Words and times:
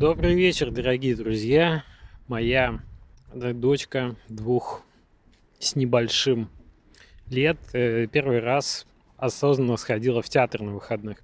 Добрый 0.00 0.34
вечер, 0.34 0.70
дорогие 0.70 1.14
друзья. 1.14 1.84
Моя 2.26 2.80
дочка 3.34 4.16
двух 4.30 4.80
с 5.58 5.76
небольшим 5.76 6.48
лет 7.28 7.58
э, 7.74 8.06
первый 8.06 8.40
раз 8.40 8.86
осознанно 9.18 9.76
сходила 9.76 10.22
в 10.22 10.28
театр 10.30 10.62
на 10.62 10.72
выходных. 10.72 11.18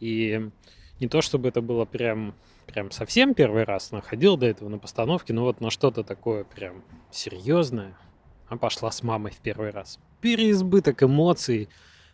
И 0.00 0.50
не 0.98 1.06
то 1.06 1.20
чтобы 1.20 1.50
это 1.50 1.60
было 1.60 1.84
прям, 1.84 2.34
прям 2.66 2.90
совсем 2.90 3.32
первый 3.32 3.62
раз, 3.62 3.92
она 3.92 4.00
ходила 4.00 4.36
до 4.36 4.46
этого 4.46 4.68
на 4.68 4.78
постановке, 4.78 5.32
но 5.32 5.44
вот 5.44 5.60
на 5.60 5.70
что-то 5.70 6.02
такое 6.02 6.42
прям 6.42 6.82
серьезное, 7.12 7.96
она 8.48 8.58
пошла 8.58 8.90
с 8.90 9.04
мамой 9.04 9.30
в 9.30 9.38
первый 9.38 9.70
раз. 9.70 10.00
Переизбыток 10.20 11.04
эмоций, 11.04 11.68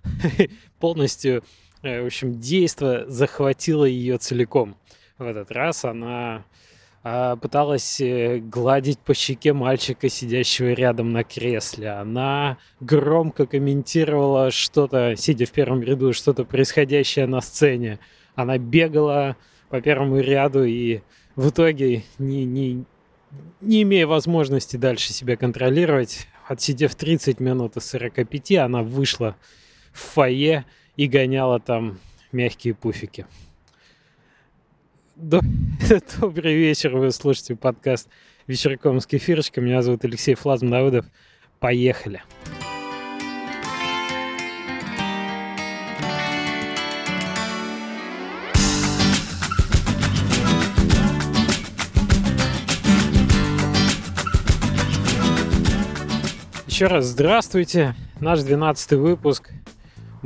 полностью, 0.78 1.42
э, 1.80 2.02
в 2.02 2.04
общем, 2.04 2.38
действо 2.38 3.06
захватило 3.08 3.86
ее 3.86 4.18
целиком. 4.18 4.76
В 5.18 5.24
этот 5.24 5.50
раз 5.50 5.84
она 5.86 6.44
а, 7.02 7.36
пыталась 7.36 8.00
э, 8.02 8.38
гладить 8.38 8.98
по 8.98 9.14
щеке 9.14 9.54
мальчика, 9.54 10.10
сидящего 10.10 10.72
рядом 10.72 11.12
на 11.12 11.24
кресле. 11.24 11.90
Она 11.92 12.58
громко 12.80 13.46
комментировала 13.46 14.50
что-то, 14.50 15.14
сидя 15.16 15.46
в 15.46 15.52
первом 15.52 15.82
ряду, 15.82 16.12
что-то 16.12 16.44
происходящее 16.44 17.26
на 17.26 17.40
сцене. 17.40 17.98
Она 18.34 18.58
бегала 18.58 19.36
по 19.70 19.80
первому 19.80 20.20
ряду 20.20 20.64
и 20.64 21.00
в 21.34 21.48
итоге, 21.48 22.02
не, 22.18 22.44
не, 22.44 22.84
не 23.62 23.82
имея 23.84 24.06
возможности 24.06 24.76
дальше 24.76 25.14
себя 25.14 25.36
контролировать, 25.36 26.26
отсидев 26.46 26.94
30 26.94 27.40
минут 27.40 27.76
из 27.78 27.86
45, 27.86 28.52
она 28.58 28.82
вышла 28.82 29.36
в 29.92 30.00
фойе 30.00 30.66
и 30.96 31.06
гоняла 31.06 31.58
там 31.58 31.98
мягкие 32.32 32.74
пуфики. 32.74 33.26
Добрый 36.20 36.54
вечер, 36.54 36.94
вы 36.94 37.10
слушаете 37.10 37.56
подкаст 37.56 38.06
«Вечерком 38.46 39.00
с 39.00 39.06
кефирочком». 39.06 39.64
Меня 39.64 39.80
зовут 39.80 40.04
Алексей 40.04 40.34
Флазм 40.34 40.68
Давыдов. 40.68 41.06
Поехали! 41.58 42.22
Еще 56.66 56.88
раз 56.88 57.06
здравствуйте. 57.06 57.94
Наш 58.20 58.42
12 58.42 58.92
выпуск– 58.92 59.50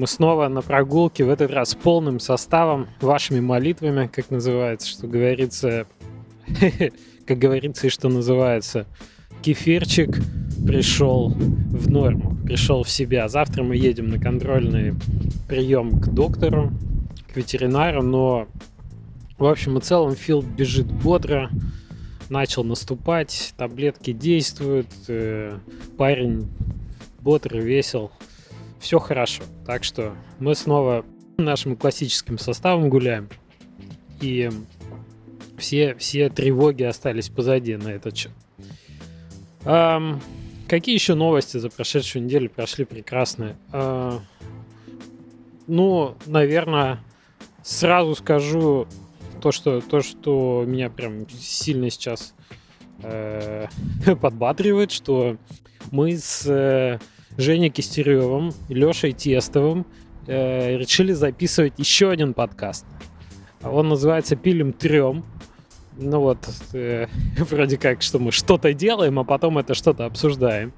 мы 0.01 0.07
снова 0.07 0.49
на 0.49 0.63
прогулке, 0.63 1.25
в 1.25 1.29
этот 1.29 1.51
раз 1.51 1.75
полным 1.75 2.21
составом, 2.21 2.89
вашими 3.03 3.39
молитвами, 3.39 4.07
как 4.07 4.31
называется, 4.31 4.89
что 4.89 5.07
говорится, 5.07 5.87
как 7.27 7.39
говорится 7.39 7.87
и 7.87 7.91
что 7.91 8.09
называется, 8.09 8.87
кефирчик 9.43 10.19
пришел 10.67 11.29
в 11.29 11.91
норму, 11.91 12.35
пришел 12.47 12.83
в 12.83 12.89
себя. 12.89 13.29
Завтра 13.29 13.63
мы 13.63 13.77
едем 13.77 14.09
на 14.09 14.19
контрольный 14.19 14.95
прием 15.47 16.01
к 16.01 16.09
доктору, 16.09 16.73
к 17.31 17.37
ветеринару, 17.37 18.03
но 18.03 18.49
в 19.37 19.45
общем 19.45 19.77
и 19.77 19.83
целом 19.83 20.15
Фил 20.15 20.41
бежит 20.41 20.91
бодро, 20.91 21.51
начал 22.31 22.65
наступать, 22.65 23.53
таблетки 23.59 24.15
действуют, 24.15 24.89
э, 25.09 25.59
парень 25.99 26.49
бодрый, 27.21 27.61
весел, 27.61 28.11
все 28.81 28.99
хорошо. 28.99 29.45
Так 29.67 29.85
что 29.85 30.17
мы 30.39 30.55
снова 30.55 31.05
нашим 31.37 31.77
классическим 31.77 32.39
составом 32.39 32.89
гуляем. 32.89 33.29
И 34.21 34.51
все, 35.59 35.95
все 35.95 36.29
тревоги 36.31 36.83
остались 36.83 37.29
позади 37.29 37.77
на 37.77 37.89
этот 37.89 38.17
счет. 38.17 38.33
Эм, 39.65 40.21
какие 40.69 40.95
еще 40.95 41.15
новости 41.15 41.59
за 41.59 41.69
прошедшую 41.71 42.25
неделю 42.25 42.51
прошли 42.51 42.85
прекрасные? 42.85 43.57
Э, 43.73 44.19
ну, 45.67 46.17
наверное, 46.27 47.01
сразу 47.63 48.15
скажу 48.15 48.89
то, 49.41 49.53
что, 49.53 49.81
то, 49.81 50.01
что 50.01 50.65
меня 50.67 50.91
прям 50.91 51.29
сильно 51.29 51.91
сейчас 51.91 52.35
э, 53.03 53.67
подбадривает, 54.21 54.91
что 54.91 55.37
мы 55.91 56.17
с 56.17 56.47
э, 56.47 56.99
Женей 57.37 57.71
Кистеревым 57.71 58.53
Лешей 58.69 59.13
Тестовым 59.13 59.87
э, 60.27 60.77
решили 60.77 61.13
записывать 61.13 61.75
еще 61.79 62.11
один 62.11 62.35
подкаст. 62.35 62.85
Он 63.63 63.89
называется 63.89 64.37
«Пилим 64.37 64.73
трем». 64.73 65.25
Ну 65.97 66.21
вот, 66.21 66.39
э, 66.73 67.07
вроде 67.39 67.77
как, 67.77 68.03
что 68.03 68.19
мы 68.19 68.33
что-то 68.33 68.73
делаем, 68.73 69.19
а 69.19 69.25
потом 69.25 69.59
это 69.59 69.75
что-то 69.75 70.07
обсуждаем. 70.07 70.73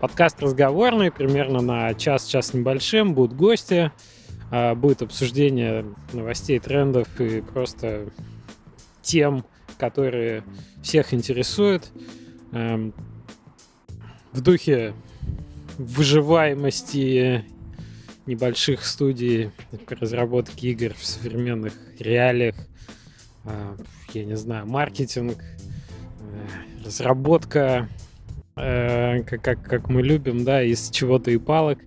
Подкаст 0.00 0.40
разговорный, 0.40 1.10
примерно 1.10 1.60
на 1.60 1.94
час-час 1.94 2.54
небольшим. 2.54 3.14
Будут 3.14 3.36
гости, 3.36 3.90
э, 4.52 4.74
будет 4.74 5.02
обсуждение 5.02 5.84
новостей, 6.12 6.58
трендов 6.60 7.08
и 7.20 7.40
просто 7.40 8.10
тем, 9.02 9.44
которые 9.78 10.44
всех 10.82 11.12
интересуют. 11.12 11.90
Э, 12.52 12.90
в 14.32 14.40
духе 14.40 14.94
выживаемости 15.78 17.44
небольших 18.26 18.84
студий 18.84 19.50
по 19.86 19.94
разработке 19.94 20.68
игр 20.68 20.92
в 20.94 21.04
современных 21.04 21.72
реалиях, 21.98 22.56
а, 23.44 23.76
я 24.12 24.24
не 24.24 24.36
знаю, 24.36 24.66
маркетинг, 24.66 25.38
э, 25.38 26.84
разработка, 26.84 27.88
э, 28.56 29.22
как, 29.22 29.42
как, 29.42 29.62
как 29.62 29.88
мы 29.88 30.02
любим, 30.02 30.44
да, 30.44 30.62
из 30.62 30.90
чего-то 30.90 31.30
и 31.30 31.38
палок, 31.38 31.78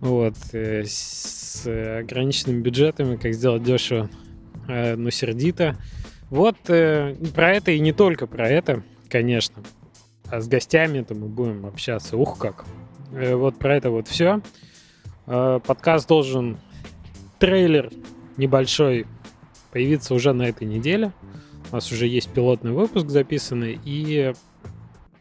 вот, 0.00 0.36
э, 0.52 0.84
с 0.86 1.66
ограниченными 1.66 2.62
бюджетами, 2.62 3.16
как 3.16 3.34
сделать 3.34 3.62
дешево, 3.62 4.10
но 4.66 5.10
сердито. 5.10 5.76
Вот 6.30 6.56
про 6.62 7.54
это 7.54 7.70
и 7.70 7.78
не 7.78 7.92
только 7.92 8.26
про 8.26 8.48
это, 8.48 8.82
конечно. 9.08 9.62
А 10.26 10.40
с 10.40 10.48
гостями-то 10.48 11.14
мы 11.14 11.28
будем 11.28 11.64
общаться, 11.66 12.16
ух 12.16 12.38
как. 12.38 12.64
Э, 13.14 13.36
вот 13.36 13.58
про 13.58 13.76
это 13.76 13.90
вот 13.90 14.08
все. 14.08 14.40
Э, 15.26 15.60
подкаст 15.64 16.08
должен 16.08 16.58
трейлер 17.38 17.90
небольшой 18.36 19.06
появиться 19.72 20.14
уже 20.14 20.32
на 20.32 20.42
этой 20.42 20.66
неделе. 20.66 21.12
У 21.70 21.74
нас 21.74 21.90
уже 21.92 22.06
есть 22.06 22.30
пилотный 22.30 22.72
выпуск 22.72 23.08
записанный, 23.08 23.78
и 23.84 24.32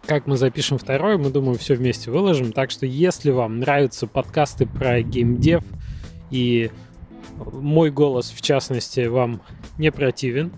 как 0.06 0.28
мы 0.28 0.38
запишем 0.38 0.78
второй, 0.78 1.18
мы, 1.18 1.30
думаю, 1.30 1.58
все 1.58 1.76
вместе 1.76 2.12
выложим. 2.12 2.52
Так 2.52 2.72
что, 2.72 2.86
если 2.86 3.32
вам 3.32 3.60
нравятся 3.60 4.06
подкасты 4.06 4.66
про 4.66 5.02
геймдев, 5.02 5.64
и 6.30 6.72
мой 7.38 7.90
голос, 7.90 8.32
в 8.32 8.42
частности, 8.42 9.06
вам 9.08 9.42
не 9.78 9.92
противен, 9.92 10.52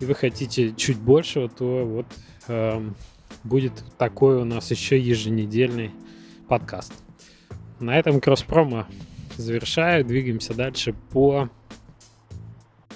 и 0.00 0.04
вы 0.06 0.14
хотите 0.14 0.74
чуть 0.74 0.98
большего, 0.98 1.48
то 1.48 1.84
вот 1.84 2.06
э, 2.48 2.90
будет 3.44 3.72
такой 3.96 4.40
у 4.40 4.44
нас 4.44 4.70
еще 4.70 4.98
еженедельный 4.98 5.92
подкаст. 6.50 6.92
На 7.78 7.96
этом 7.96 8.20
кросс-промо 8.20 8.86
завершаю. 9.36 10.04
Двигаемся 10.04 10.52
дальше 10.52 10.94
по, 11.12 11.48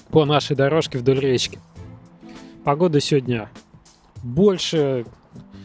по 0.09 0.25
нашей 0.25 0.57
дорожке 0.57 0.97
вдоль 0.97 1.21
речки. 1.21 1.57
Погода 2.65 2.99
сегодня 2.99 3.49
больше 4.21 5.05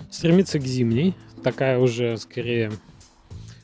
стремится 0.09 0.61
к 0.61 0.63
зимней. 0.63 1.17
Такая 1.43 1.81
уже 1.81 2.17
скорее... 2.17 2.71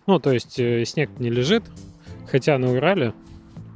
Ну, 0.09 0.19
то 0.19 0.33
есть 0.33 0.59
э, 0.59 0.85
снег 0.85 1.09
не 1.21 1.31
лежит. 1.31 1.63
Хотя 2.29 2.59
на 2.59 2.73
Урале 2.73 3.15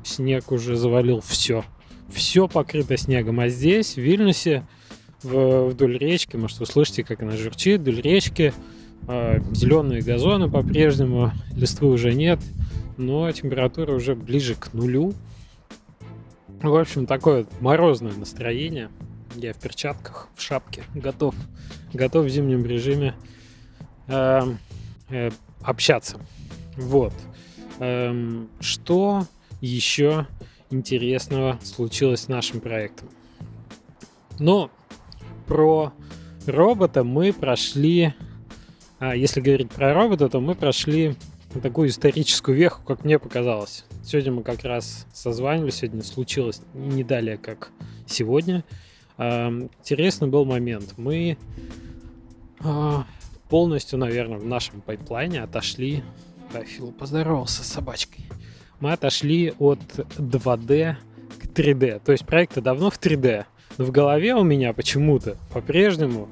снег 0.03 0.51
уже 0.51 0.75
завалил 0.75 1.21
все. 1.21 1.65
Все 2.09 2.49
покрыто 2.49 2.97
снегом. 2.97 3.39
А 3.39 3.49
здесь, 3.49 3.95
в 3.95 3.99
Вильнюсе, 3.99 4.67
вдоль 5.23 5.97
речки, 5.97 6.37
может, 6.37 6.59
вы 6.59 6.67
слышите, 6.67 7.05
как 7.05 7.23
она 7.23 7.37
журчит, 7.37 7.83
вдоль 7.83 8.01
речки, 8.01 8.53
Зеленые 9.07 10.03
газоны 10.03 10.49
по-прежнему, 10.49 11.33
листвы 11.57 11.89
уже 11.91 12.15
нет, 12.15 12.39
но 12.97 13.31
температура 13.33 13.93
уже 13.93 14.15
ближе 14.15 14.55
к 14.55 14.73
нулю. 14.73 15.15
В 16.63 16.77
общем, 16.77 17.07
такое 17.07 17.47
морозное 17.61 18.13
настроение. 18.13 18.91
Я 19.35 19.55
в 19.55 19.59
перчатках, 19.59 20.29
в 20.35 20.43
шапке, 20.43 20.83
готов, 20.95 21.35
готов 21.93 22.27
в 22.27 22.29
зимнем 22.29 22.65
режиме 22.65 23.15
э, 24.07 24.43
э, 25.09 25.31
общаться. 25.63 26.19
Вот. 26.77 27.15
Э, 27.79 28.45
что 28.61 29.27
еще 29.61 30.27
интересного 30.71 31.59
случилось 31.63 32.23
с 32.23 32.29
нашим 32.29 32.61
проектом? 32.61 33.09
Ну, 34.39 34.71
про 35.47 35.93
робота 36.47 37.03
мы 37.03 37.33
прошли 37.33 38.07
а 38.09 38.30
если 39.01 39.41
говорить 39.41 39.71
про 39.71 39.95
робота, 39.95 40.29
то 40.29 40.41
мы 40.41 40.55
прошли 40.55 41.15
такую 41.63 41.89
историческую 41.89 42.57
веху, 42.57 42.83
как 42.85 43.05
мне 43.05 43.19
показалось. 43.19 43.85
Сегодня 44.05 44.33
мы 44.33 44.43
как 44.43 44.65
раз 44.65 45.07
созванивались, 45.13 45.77
сегодня 45.77 46.03
случилось 46.03 46.63
не 46.75 47.03
далее, 47.03 47.37
как 47.39 47.71
сегодня. 48.07 48.65
интересный 49.19 50.29
был 50.29 50.45
момент. 50.45 50.95
Мы 50.97 51.37
а, 52.61 53.05
полностью, 53.49 53.99
наверное, 53.99 54.39
в 54.39 54.47
нашем 54.47 54.81
pipeline 54.81 55.36
е 55.36 55.43
отошли... 55.43 56.03
Да, 56.53 56.65
Фил 56.65 56.93
поздоровался 56.93 57.63
с 57.63 57.69
собачкой. 57.69 58.27
Мы 58.81 58.93
отошли 58.93 59.53
от 59.59 59.79
2D 60.19 60.97
к 61.39 61.47
3D. 61.47 62.01
То 62.05 62.13
есть 62.13 62.27
проекты 62.27 62.61
давно 62.61 62.91
в 62.91 62.99
3D. 62.99 63.45
Но 63.79 63.85
в 63.85 63.91
голове 63.93 64.35
у 64.35 64.43
меня 64.43 64.73
почему-то 64.73 65.37
по-прежнему 65.53 66.29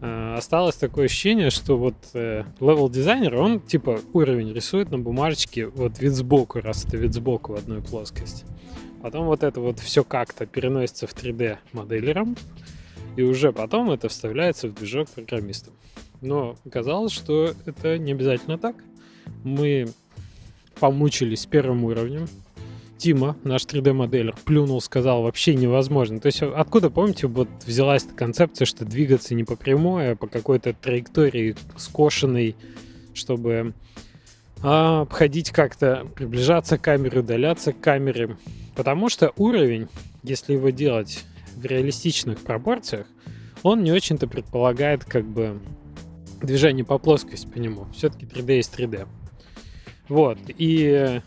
осталось 0.00 0.76
такое 0.76 1.06
ощущение, 1.06 1.50
что 1.50 1.76
вот 1.78 1.94
э, 2.14 2.44
level 2.60 2.90
дизайнер, 2.90 3.36
он 3.36 3.60
типа 3.60 4.00
уровень 4.12 4.52
рисует 4.52 4.90
на 4.90 4.98
бумажечке 4.98 5.66
вот 5.66 5.98
вид 5.98 6.12
сбоку, 6.12 6.60
раз 6.60 6.84
это 6.84 6.96
вид 6.96 7.14
сбоку 7.14 7.54
в 7.54 7.56
одной 7.56 7.82
плоскости. 7.82 8.44
Потом 9.02 9.26
вот 9.26 9.42
это 9.42 9.60
вот 9.60 9.78
все 9.78 10.04
как-то 10.04 10.46
переносится 10.46 11.06
в 11.06 11.14
3D 11.14 11.58
моделером, 11.72 12.36
и 13.16 13.22
уже 13.22 13.52
потом 13.52 13.90
это 13.90 14.08
вставляется 14.08 14.68
в 14.68 14.74
движок 14.74 15.08
программистам. 15.08 15.74
Но 16.20 16.56
оказалось, 16.66 17.12
что 17.12 17.54
это 17.64 17.98
не 17.98 18.12
обязательно 18.12 18.58
так. 18.58 18.76
Мы 19.44 19.86
помучились 20.78 21.42
с 21.42 21.46
первым 21.46 21.84
уровнем. 21.84 22.26
Тима, 22.98 23.36
наш 23.44 23.62
3D-моделер, 23.62 24.34
плюнул, 24.44 24.80
сказал, 24.80 25.22
вообще 25.22 25.54
невозможно. 25.54 26.20
То 26.20 26.26
есть 26.26 26.42
откуда, 26.42 26.90
помните, 26.90 27.26
вот 27.26 27.48
взялась 27.66 28.04
эта 28.04 28.14
концепция, 28.14 28.64
что 28.64 28.84
двигаться 28.84 29.34
не 29.34 29.44
по 29.44 29.56
прямой, 29.56 30.12
а 30.12 30.16
по 30.16 30.26
какой-то 30.26 30.72
траектории 30.72 31.54
скошенной, 31.76 32.56
чтобы 33.14 33.74
а, 34.62 35.02
обходить 35.02 35.50
как-то, 35.50 36.06
приближаться 36.14 36.78
к 36.78 36.82
камере, 36.82 37.20
удаляться 37.20 37.72
к 37.72 37.80
камере. 37.80 38.36
Потому 38.74 39.08
что 39.08 39.32
уровень, 39.36 39.88
если 40.22 40.54
его 40.54 40.70
делать 40.70 41.24
в 41.54 41.64
реалистичных 41.64 42.38
пропорциях, 42.40 43.06
он 43.62 43.82
не 43.82 43.92
очень-то 43.92 44.26
предполагает 44.26 45.04
как 45.04 45.26
бы 45.26 45.60
движение 46.42 46.84
по 46.84 46.98
плоскости 46.98 47.46
по 47.46 47.58
нему. 47.58 47.86
Все-таки 47.94 48.26
3D 48.26 48.56
есть 48.56 48.74
3D. 48.78 49.06
Вот. 50.08 50.38
И 50.48 51.20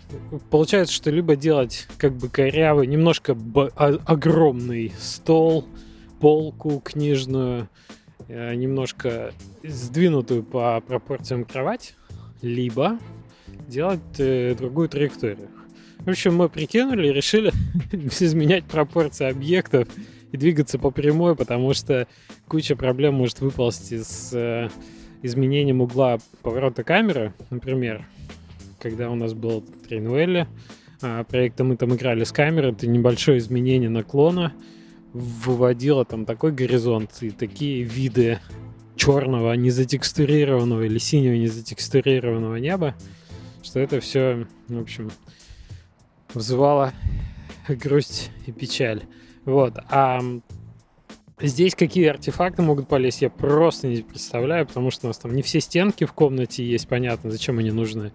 получается, 0.50 0.94
что 0.94 1.12
либо 1.12 1.36
делать 1.36 1.88
как 1.98 2.14
бы 2.14 2.30
корявый, 2.30 2.88
немножко 2.88 3.38
огромный 3.76 4.94
стол, 4.98 5.66
полку 6.20 6.80
книжную, 6.80 7.70
э, 8.28 8.56
немножко 8.56 9.34
сдвинутую 9.64 10.44
по 10.44 10.82
пропорциям 10.82 11.46
кровать, 11.46 11.96
либо 12.42 13.00
делать 13.68 14.00
э, 14.18 14.56
другую 14.56 14.90
траекторию. 14.90 15.50
В 16.00 16.10
общем, 16.10 16.36
мы 16.36 16.48
прикинули 16.48 17.10
и 17.10 17.14
решили 17.14 17.52
изменять 17.92 18.64
пропорции 18.66 19.30
объектов 19.30 19.88
и 20.32 20.38
двигаться 20.38 20.80
по 20.80 20.92
прямой, 20.92 21.36
потому 21.36 21.74
что 21.74 22.08
куча 22.48 22.76
проблем 22.76 23.16
может 23.16 23.42
выползти 23.42 24.02
с 24.02 24.32
э, 24.34 24.70
изменением 25.22 25.82
угла 25.82 26.20
поворота 26.42 26.84
камеры, 26.84 27.34
например, 27.50 28.08
когда 28.80 29.10
у 29.10 29.16
нас 29.16 29.34
был 29.34 29.62
Трейнуэлли, 29.88 30.48
а, 31.02 31.24
проекта 31.24 31.64
мы 31.64 31.78
там 31.78 31.96
играли 31.96 32.24
с 32.24 32.32
камерой, 32.32 32.72
это 32.72 32.88
небольшое 32.88 33.38
изменение 33.38 33.90
наклона 33.90 34.54
выводило 35.14 36.06
там 36.06 36.26
такой 36.26 36.52
горизонт 36.52 37.12
и 37.22 37.32
такие 37.32 37.84
виды 37.84 38.40
черного, 38.96 39.54
незатекстурированного 39.54 40.84
или 40.84 40.98
синего 40.98 41.34
незатекстурированного 41.34 42.58
неба, 42.58 42.96
что 43.64 43.80
это 43.80 44.00
все, 44.02 44.46
в 44.68 44.80
общем, 44.80 45.10
вызывало 46.34 46.94
грусть 47.68 48.30
и 48.46 48.52
печаль. 48.52 49.04
Вот. 49.46 49.78
А 49.90 50.22
здесь 51.40 51.76
какие 51.76 52.08
артефакты 52.08 52.62
могут 52.62 52.88
полезть, 52.88 53.22
я 53.22 53.30
просто 53.30 53.88
не 53.88 54.02
представляю, 54.02 54.68
потому 54.68 54.92
что 54.92 55.08
у 55.08 55.10
нас 55.10 55.18
там 55.18 55.34
не 55.34 55.42
все 55.42 55.62
стенки 55.62 56.04
в 56.04 56.14
комнате 56.14 56.64
есть, 56.66 56.88
понятно, 56.88 57.32
зачем 57.32 57.58
они 57.58 57.72
нужны 57.72 58.12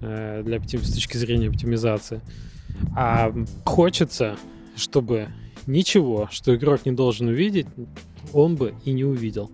для 0.00 0.60
с 0.60 0.92
точки 0.92 1.16
зрения 1.16 1.48
оптимизации. 1.48 2.20
А 2.94 3.32
хочется, 3.64 4.36
чтобы 4.76 5.28
ничего, 5.66 6.28
что 6.30 6.54
игрок 6.54 6.86
не 6.86 6.92
должен 6.92 7.28
увидеть, 7.28 7.66
он 8.32 8.56
бы 8.56 8.74
и 8.84 8.92
не 8.92 9.04
увидел. 9.04 9.50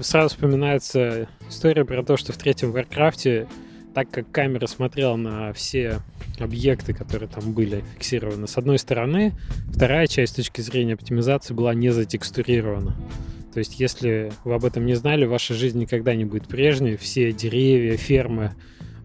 Сразу 0.00 0.34
вспоминается 0.34 1.28
история 1.48 1.84
про 1.84 2.02
то, 2.04 2.16
что 2.16 2.32
в 2.32 2.36
третьем 2.36 2.70
Warcraft 2.70 3.39
е 3.39 3.48
так 3.94 4.10
как 4.10 4.30
камера 4.30 4.66
смотрела 4.66 5.16
на 5.16 5.52
все 5.52 6.00
объекты, 6.38 6.94
которые 6.94 7.28
там 7.28 7.52
были 7.52 7.84
фиксированы, 7.94 8.46
с 8.46 8.56
одной 8.56 8.78
стороны, 8.78 9.32
вторая 9.72 10.06
часть 10.06 10.32
с 10.34 10.36
точки 10.36 10.60
зрения 10.60 10.94
оптимизации 10.94 11.54
была 11.54 11.74
не 11.74 11.90
затекстурирована. 11.90 12.96
То 13.52 13.58
есть, 13.58 13.80
если 13.80 14.32
вы 14.44 14.54
об 14.54 14.64
этом 14.64 14.86
не 14.86 14.94
знали, 14.94 15.24
ваша 15.24 15.54
жизнь 15.54 15.80
никогда 15.80 16.14
не 16.14 16.24
будет 16.24 16.46
прежней. 16.46 16.96
Все 16.96 17.32
деревья, 17.32 17.96
фермы, 17.96 18.52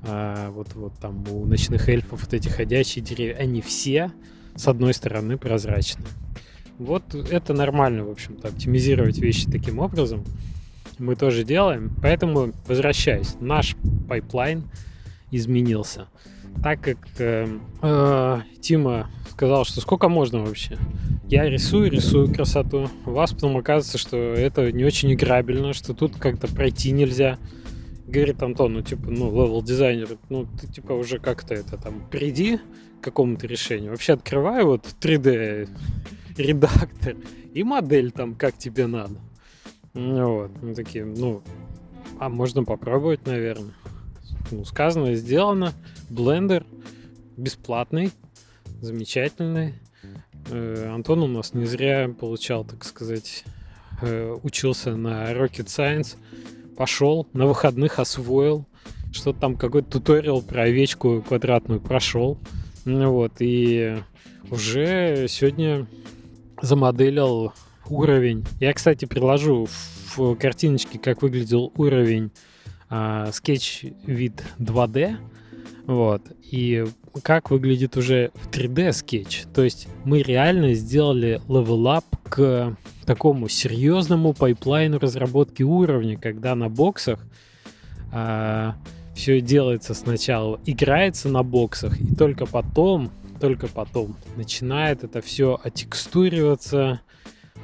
а, 0.07 0.51
вот, 0.51 0.73
вот 0.75 0.93
там 0.99 1.23
у 1.29 1.45
ночных 1.45 1.89
эльфов 1.89 2.21
вот 2.21 2.33
эти 2.33 2.47
ходячие 2.47 3.03
деревья, 3.03 3.35
они 3.35 3.61
все 3.61 4.11
с 4.55 4.67
одной 4.67 4.93
стороны 4.93 5.37
прозрачны. 5.37 6.05
Вот 6.77 7.15
это 7.15 7.53
нормально, 7.53 8.05
в 8.05 8.11
общем-то, 8.11 8.49
оптимизировать 8.49 9.17
вещи 9.17 9.49
таким 9.49 9.79
образом 9.79 10.23
мы 10.99 11.15
тоже 11.15 11.43
делаем. 11.43 11.91
Поэтому, 12.01 12.51
возвращаясь, 12.67 13.35
наш 13.39 13.75
pipeline 14.07 14.63
изменился. 15.31 16.07
Так 16.63 16.81
как 16.81 16.97
э, 17.19 17.47
э, 17.81 18.41
Тима 18.61 19.09
сказал, 19.29 19.65
что 19.65 19.81
сколько 19.81 20.07
можно 20.07 20.39
вообще? 20.39 20.77
Я 21.27 21.49
рисую, 21.49 21.91
рисую 21.91 22.33
красоту. 22.33 22.89
У 23.05 23.11
вас 23.11 23.33
потом 23.33 23.57
оказывается, 23.57 23.97
что 23.97 24.15
это 24.17 24.71
не 24.71 24.85
очень 24.85 25.11
играбельно, 25.13 25.73
что 25.73 25.93
тут 25.93 26.15
как-то 26.15 26.47
пройти 26.47 26.91
нельзя. 26.91 27.37
Говорит 28.07 28.41
Антон, 28.43 28.73
ну 28.73 28.81
типа, 28.81 29.09
ну, 29.09 29.31
level 29.31 29.63
дизайнер, 29.63 30.17
ну 30.29 30.47
ты 30.59 30.67
типа 30.67 30.93
уже 30.93 31.19
как-то 31.19 31.55
это 31.55 31.77
там 31.77 32.07
приди 32.09 32.59
к 33.01 33.03
какому-то 33.03 33.47
решению. 33.47 33.91
Вообще 33.91 34.13
открывай 34.13 34.63
вот 34.63 34.85
3D 35.01 35.69
редактор 36.37 37.15
и 37.53 37.63
модель 37.63 38.11
там 38.11 38.35
как 38.35 38.57
тебе 38.57 38.87
надо. 38.87 39.19
Вот, 39.93 40.51
мы 40.61 40.75
такие, 40.75 41.05
ну, 41.05 41.41
а 42.19 42.29
можно 42.29 42.63
попробовать, 42.63 43.25
наверное. 43.25 43.73
Ну, 44.51 44.65
сказано 44.65 45.11
и 45.11 45.15
сделано. 45.15 45.73
Blender 46.09 46.65
бесплатный, 47.37 48.11
замечательный. 48.81 49.75
Э, 50.49 50.91
Антон 50.93 51.23
у 51.23 51.27
нас 51.27 51.53
не 51.53 51.65
зря 51.65 52.09
получал, 52.09 52.65
так 52.65 52.83
сказать, 52.83 53.43
э, 54.01 54.35
учился 54.43 54.95
на 54.95 55.31
Rocket 55.31 55.65
Science, 55.65 56.17
пошел, 56.77 57.27
на 57.33 57.45
выходных 57.45 57.99
освоил, 57.99 58.65
что-то 59.11 59.39
там 59.39 59.55
какой-то 59.55 59.91
туториал 59.91 60.41
про 60.41 60.63
овечку 60.63 61.23
квадратную 61.27 61.79
прошел. 61.79 62.37
Ну 62.83 63.11
вот, 63.11 63.33
и 63.39 63.97
уже 64.51 65.27
сегодня 65.29 65.87
замоделил 66.61 67.53
уровень. 67.89 68.45
Я, 68.59 68.73
кстати, 68.73 69.05
приложу 69.05 69.67
в 70.15 70.35
картиночке, 70.35 70.99
как 70.99 71.21
выглядел 71.21 71.71
уровень 71.77 72.31
скетч 73.31 73.85
вид 74.05 74.43
2D. 74.59 75.17
Вот. 75.87 76.21
И 76.51 76.85
как 77.21 77.51
выглядит 77.51 77.97
уже 77.97 78.31
в 78.33 78.49
3D 78.49 78.91
скетч. 78.93 79.43
То 79.53 79.63
есть 79.63 79.87
мы 80.03 80.21
реально 80.21 80.73
сделали 80.73 81.41
level 81.47 81.89
up 81.89 82.05
к 82.23 82.75
такому 83.05 83.47
серьезному 83.47 84.33
пайплайну 84.33 84.99
разработки 84.99 85.63
уровня, 85.63 86.17
когда 86.17 86.55
на 86.55 86.69
боксах 86.69 87.19
а, 88.11 88.75
все 89.15 89.41
делается 89.41 89.93
сначала, 89.93 90.59
играется 90.65 91.29
на 91.29 91.43
боксах, 91.43 91.99
и 91.99 92.15
только 92.15 92.45
потом, 92.45 93.11
только 93.39 93.67
потом 93.67 94.15
начинает 94.35 95.03
это 95.03 95.21
все 95.21 95.59
отекстуриваться, 95.63 97.01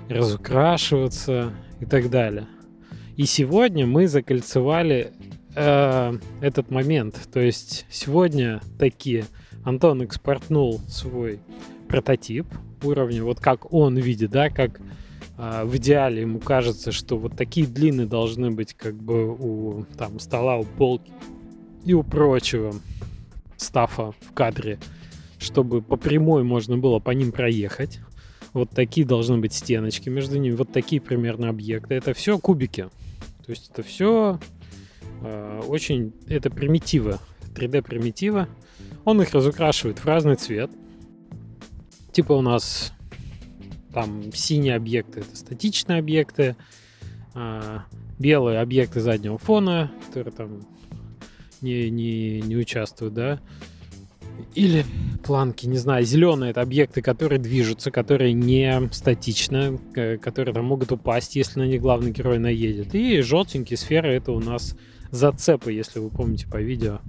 разукрашиваться 0.10 1.54
и 1.80 1.86
так 1.86 2.10
далее. 2.10 2.48
И 3.18 3.26
сегодня 3.26 3.86
мы 3.86 4.08
закольцевали 4.08 5.12
э, 5.56 6.18
этот 6.42 6.72
момент. 6.72 7.20
То 7.32 7.40
есть 7.40 7.86
сегодня 7.90 8.62
такие 8.80 9.26
Антон 9.64 10.02
экспортнул 10.02 10.80
свой 10.88 11.40
прототип 11.88 12.48
уровня, 12.84 13.24
вот 13.24 13.40
как 13.40 13.74
он 13.74 13.98
видит, 13.98 14.32
да, 14.32 14.50
как 14.50 14.80
э, 15.38 15.64
в 15.66 15.76
идеале 15.78 16.22
ему 16.22 16.40
кажется, 16.40 16.92
что 16.92 17.18
вот 17.18 17.36
такие 17.36 17.68
длины 17.68 18.06
должны 18.06 18.52
быть 18.52 18.74
как 18.74 18.96
бы 18.96 19.28
у 19.28 19.86
там 19.98 20.20
стола, 20.20 20.58
у 20.58 20.64
полки 20.64 21.12
и 21.86 21.94
у 21.94 22.04
прочего 22.04 22.74
стафа 23.58 24.14
в 24.22 24.34
кадре, 24.34 24.80
чтобы 25.38 25.82
по 25.82 25.98
прямой 25.98 26.44
можно 26.44 26.78
было 26.78 27.00
по 27.00 27.12
ним 27.12 27.32
проехать. 27.32 28.00
Вот 28.54 28.70
такие 28.72 29.06
должны 29.06 29.38
быть 29.38 29.54
стеночки 29.54 30.10
между 30.10 30.38
ними, 30.38 30.56
вот 30.56 30.72
такие 30.72 31.02
примерно 31.02 31.50
объекты. 31.50 31.96
Это 31.96 32.14
все 32.14 32.38
кубики. 32.38 32.90
То 33.46 33.52
есть 33.52 33.72
это 33.72 33.82
все 33.82 34.40
очень... 35.68 36.14
Это 36.28 36.50
примитивы, 36.50 37.20
3D 37.56 37.82
примитивы. 37.82 38.48
Он 39.06 39.22
их 39.22 39.34
разукрашивает 39.34 40.00
в 40.00 40.06
разный 40.06 40.36
цвет. 40.36 40.72
Типа 42.12 42.34
у 42.34 42.42
нас 42.42 42.94
Там 43.94 44.32
синие 44.34 44.76
объекты 44.76 45.22
это 45.22 45.36
статичные 45.36 46.00
объекты, 46.00 46.56
а, 47.34 47.84
белые 48.20 48.60
объекты 48.60 49.00
заднего 49.02 49.38
фона, 49.38 49.92
которые 50.08 50.34
там 50.34 50.62
не, 51.62 51.90
не, 51.90 52.42
не 52.42 52.56
участвуют, 52.56 53.14
да. 53.14 53.40
Или 54.56 54.86
планки, 55.24 55.66
не 55.68 55.78
знаю, 55.78 56.04
зеленые 56.04 56.52
это 56.52 56.62
объекты, 56.62 57.02
которые 57.02 57.40
движутся, 57.40 57.92
которые 57.92 58.34
не 58.34 58.90
статичны, 58.92 59.78
которые 60.20 60.54
там 60.54 60.66
могут 60.66 60.92
упасть, 60.92 61.36
если 61.36 61.60
на 61.60 61.68
них 61.68 61.82
главный 61.82 62.12
герой 62.12 62.40
наедет. 62.40 62.96
И 62.96 63.22
желтенькие 63.22 63.78
сферы 63.78 64.14
это 64.14 64.32
у 64.32 64.40
нас 64.40 64.76
зацепы, 65.12 65.72
если 65.74 66.00
вы 66.00 66.10
помните 66.10 66.48
по 66.48 66.58
видео. 66.58 67.00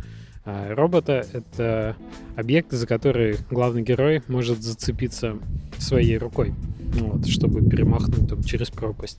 А 0.44 0.74
робота— 0.74 1.24
это 1.32 1.96
объекты, 2.36 2.76
за 2.76 2.86
которые 2.86 3.38
главный 3.50 3.82
герой 3.82 4.22
может 4.26 4.62
зацепиться 4.62 5.38
своей 5.78 6.18
рукой, 6.18 6.52
вот, 6.98 7.26
чтобы 7.26 7.68
перемахнуть 7.68 8.28
там 8.28 8.42
через 8.42 8.70
пропасть. 8.70 9.18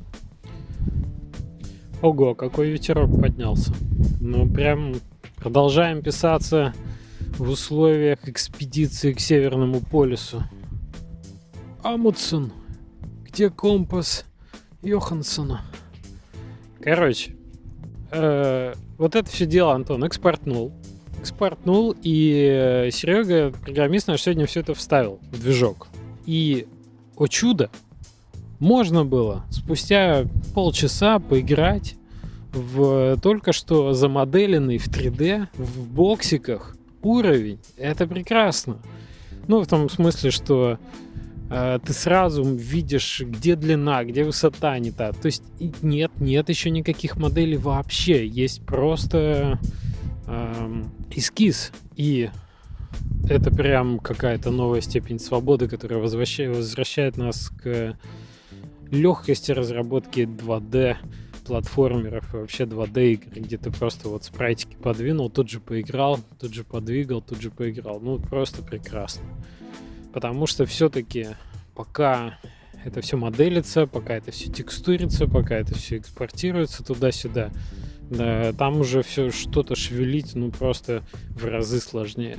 Ого, 2.01 2.35
какой 2.35 2.69
ветерок 2.69 3.17
поднялся. 3.21 3.73
Ну, 4.19 4.51
прям 4.51 4.95
продолжаем 5.37 6.01
писаться 6.01 6.73
в 7.37 7.49
условиях 7.49 8.27
экспедиции 8.27 9.13
к 9.13 9.21
Северному 9.21 9.79
полюсу. 9.79 10.43
Амутсон, 11.81 12.51
где 13.23 13.49
компас 13.49 14.25
Йоханссона? 14.81 15.61
Короче, 16.81 17.37
э, 18.13 18.73
вот 18.97 19.15
это 19.15 19.29
все 19.29 19.45
дело 19.45 19.73
Антон 19.73 20.03
экспортнул. 20.03 20.71
Экспортнул, 21.19 21.95
и 22.01 22.89
Серега, 22.91 23.51
программист 23.51 24.07
наш, 24.07 24.21
сегодня 24.21 24.45
все 24.45 24.59
это 24.59 24.73
вставил 24.73 25.19
в 25.31 25.41
движок. 25.41 25.87
И, 26.25 26.67
о 27.15 27.27
чудо, 27.27 27.69
можно 28.59 29.05
было 29.05 29.45
спустя 29.49 30.25
полчаса 30.53 31.19
поиграть 31.19 31.95
в 32.53 33.17
только 33.21 33.51
что 33.51 33.93
замоделенный 33.93 34.77
в 34.77 34.87
3D 34.87 35.47
в 35.55 35.87
боксиках 35.89 36.75
уровень. 37.01 37.59
Это 37.77 38.07
прекрасно. 38.07 38.77
Ну, 39.47 39.61
в 39.61 39.67
том 39.67 39.89
смысле, 39.89 40.31
что 40.31 40.77
э, 41.12 41.12
ты 41.85 41.93
сразу 41.93 42.43
видишь, 42.43 43.21
где 43.23 43.55
длина, 43.55 44.03
где 44.03 44.23
высота 44.23 44.79
не 44.79 44.91
та. 44.91 45.11
То 45.11 45.27
есть 45.27 45.43
нет, 45.81 46.11
нет 46.19 46.49
еще 46.49 46.71
никаких 46.71 47.17
моделей 47.17 47.57
вообще. 47.57 48.25
Есть 48.25 48.65
просто 48.65 49.59
э, 50.25 50.83
эскиз. 51.11 51.71
И 51.95 52.31
это 53.29 53.51
прям 53.51 53.99
какая-то 53.99 54.51
новая 54.51 54.81
степень 54.81 55.19
свободы, 55.19 55.67
которая 55.67 55.99
возвращает, 55.99 56.55
возвращает 56.55 57.17
нас 57.17 57.49
к 57.49 57.97
легкости 58.89 59.51
разработки 59.51 60.21
2D 60.21 60.97
платформеров 61.45 62.33
и 62.33 62.37
вообще 62.37 62.63
2D 62.63 63.13
игр, 63.13 63.27
где 63.35 63.57
ты 63.57 63.69
просто 63.69 64.09
вот 64.09 64.23
спрайтики 64.23 64.75
подвинул, 64.75 65.29
тут 65.29 65.49
же 65.49 65.59
поиграл, 65.59 66.19
тут 66.39 66.53
же 66.53 66.63
подвигал, 66.63 67.21
тут 67.21 67.41
же 67.41 67.51
поиграл. 67.51 67.99
Ну, 67.99 68.17
просто 68.17 68.63
прекрасно. 68.63 69.23
Потому 70.13 70.47
что 70.47 70.65
все-таки 70.65 71.29
пока 71.75 72.37
это 72.85 73.01
все 73.01 73.17
моделится, 73.17 73.87
пока 73.87 74.15
это 74.15 74.31
все 74.31 74.49
текстурится, 74.51 75.27
пока 75.27 75.55
это 75.55 75.73
все 75.75 75.97
экспортируется 75.97 76.83
туда-сюда, 76.83 77.49
да, 78.09 78.53
там 78.53 78.81
уже 78.81 79.01
все 79.01 79.31
что-то 79.31 79.75
шевелить, 79.75 80.35
ну, 80.35 80.51
просто 80.51 81.03
в 81.29 81.45
разы 81.45 81.79
сложнее. 81.79 82.37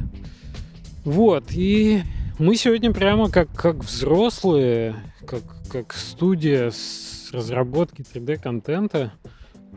Вот, 1.04 1.46
и 1.50 2.02
мы 2.38 2.56
сегодня 2.56 2.92
прямо 2.92 3.30
как, 3.30 3.50
как 3.52 3.76
взрослые, 3.76 4.96
как, 5.26 5.42
как 5.68 5.94
студия 5.94 6.70
с 6.70 7.30
разработки 7.32 8.02
3D-контента, 8.02 9.12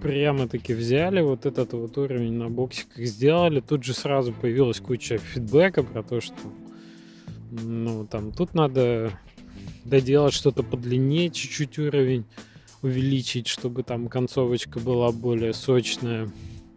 прямо-таки 0.02 0.74
взяли 0.74 1.22
вот 1.22 1.46
этот 1.46 1.74
вот 1.74 1.98
уровень 1.98 2.34
на 2.34 2.50
боксиках, 2.50 3.06
сделали. 3.06 3.62
Тут 3.62 3.84
же 3.84 3.94
сразу 3.94 4.32
появилась 4.32 4.80
куча 4.80 5.18
фидбэка 5.18 5.84
про 5.84 6.04
то, 6.04 6.22
что 6.22 6.36
ну, 7.52 8.06
там, 8.06 8.32
тут 8.32 8.54
надо 8.54 9.18
доделать 9.86 10.34
что-то 10.34 10.64
подлиннее, 10.64 11.30
чуть-чуть 11.30 11.80
уровень 11.80 12.26
увеличить, 12.82 13.48
чтобы 13.48 13.84
там 13.84 14.08
концовочка 14.08 14.80
была 14.80 15.12
более 15.12 15.54
сочная, 15.54 16.30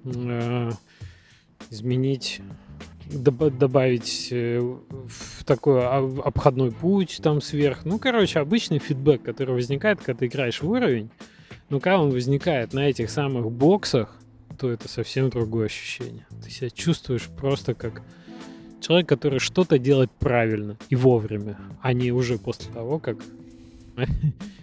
э, 0.04 0.70
изменить 1.70 2.40
добавить 3.12 4.28
э, 4.30 4.60
в 4.60 5.44
такой 5.44 5.84
обходной 5.84 6.70
путь 6.70 7.18
там 7.22 7.40
сверх. 7.40 7.84
Ну, 7.84 7.98
короче, 7.98 8.38
обычный 8.38 8.78
фидбэк, 8.78 9.22
который 9.22 9.54
возникает, 9.54 10.00
когда 10.00 10.20
ты 10.20 10.26
играешь 10.26 10.62
в 10.62 10.70
уровень. 10.70 11.10
Но 11.68 11.80
когда 11.80 12.00
он 12.00 12.10
возникает 12.10 12.72
на 12.72 12.88
этих 12.88 13.10
самых 13.10 13.50
боксах, 13.50 14.16
то 14.58 14.70
это 14.70 14.88
совсем 14.88 15.30
другое 15.30 15.66
ощущение. 15.66 16.26
Ты 16.42 16.50
себя 16.50 16.70
чувствуешь 16.70 17.28
просто 17.28 17.74
как 17.74 18.02
человек, 18.80 19.08
который 19.08 19.38
что-то 19.38 19.78
делает 19.78 20.10
правильно 20.10 20.76
и 20.88 20.96
вовремя, 20.96 21.58
а 21.80 21.92
не 21.92 22.12
уже 22.12 22.38
после 22.38 22.72
того, 22.72 22.99
как 22.99 23.18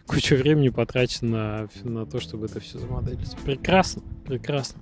куча 0.07 0.35
времени 0.35 0.69
потрачено 0.69 1.69
на, 1.83 2.05
то, 2.05 2.19
чтобы 2.19 2.45
это 2.47 2.59
все 2.59 2.79
замоделить. 2.79 3.35
Прекрасно, 3.43 4.01
прекрасно. 4.25 4.81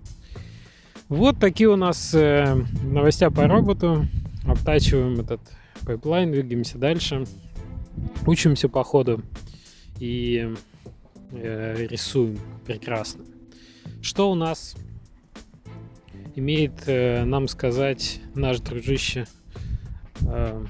Вот 1.10 1.40
такие 1.40 1.70
у 1.70 1.76
нас 1.76 2.14
э, 2.14 2.56
новостя 2.84 3.30
по 3.30 3.48
роботу. 3.48 4.08
Обтачиваем 4.48 5.20
этот 5.20 5.42
пайплайн, 5.86 6.32
двигаемся 6.32 6.78
дальше. 6.78 7.26
Учимся 8.26 8.70
по 8.70 8.84
ходу 8.84 9.22
и 10.00 10.54
э, 11.32 11.88
рисуем 11.90 12.40
прекрасно. 12.66 13.24
Что 14.02 14.32
у 14.32 14.36
нас 14.36 14.76
имеет 16.36 16.88
э, 16.88 17.24
нам 17.24 17.48
сказать 17.48 18.22
наш 18.34 18.60
дружище 18.60 19.26
э, 20.22 20.66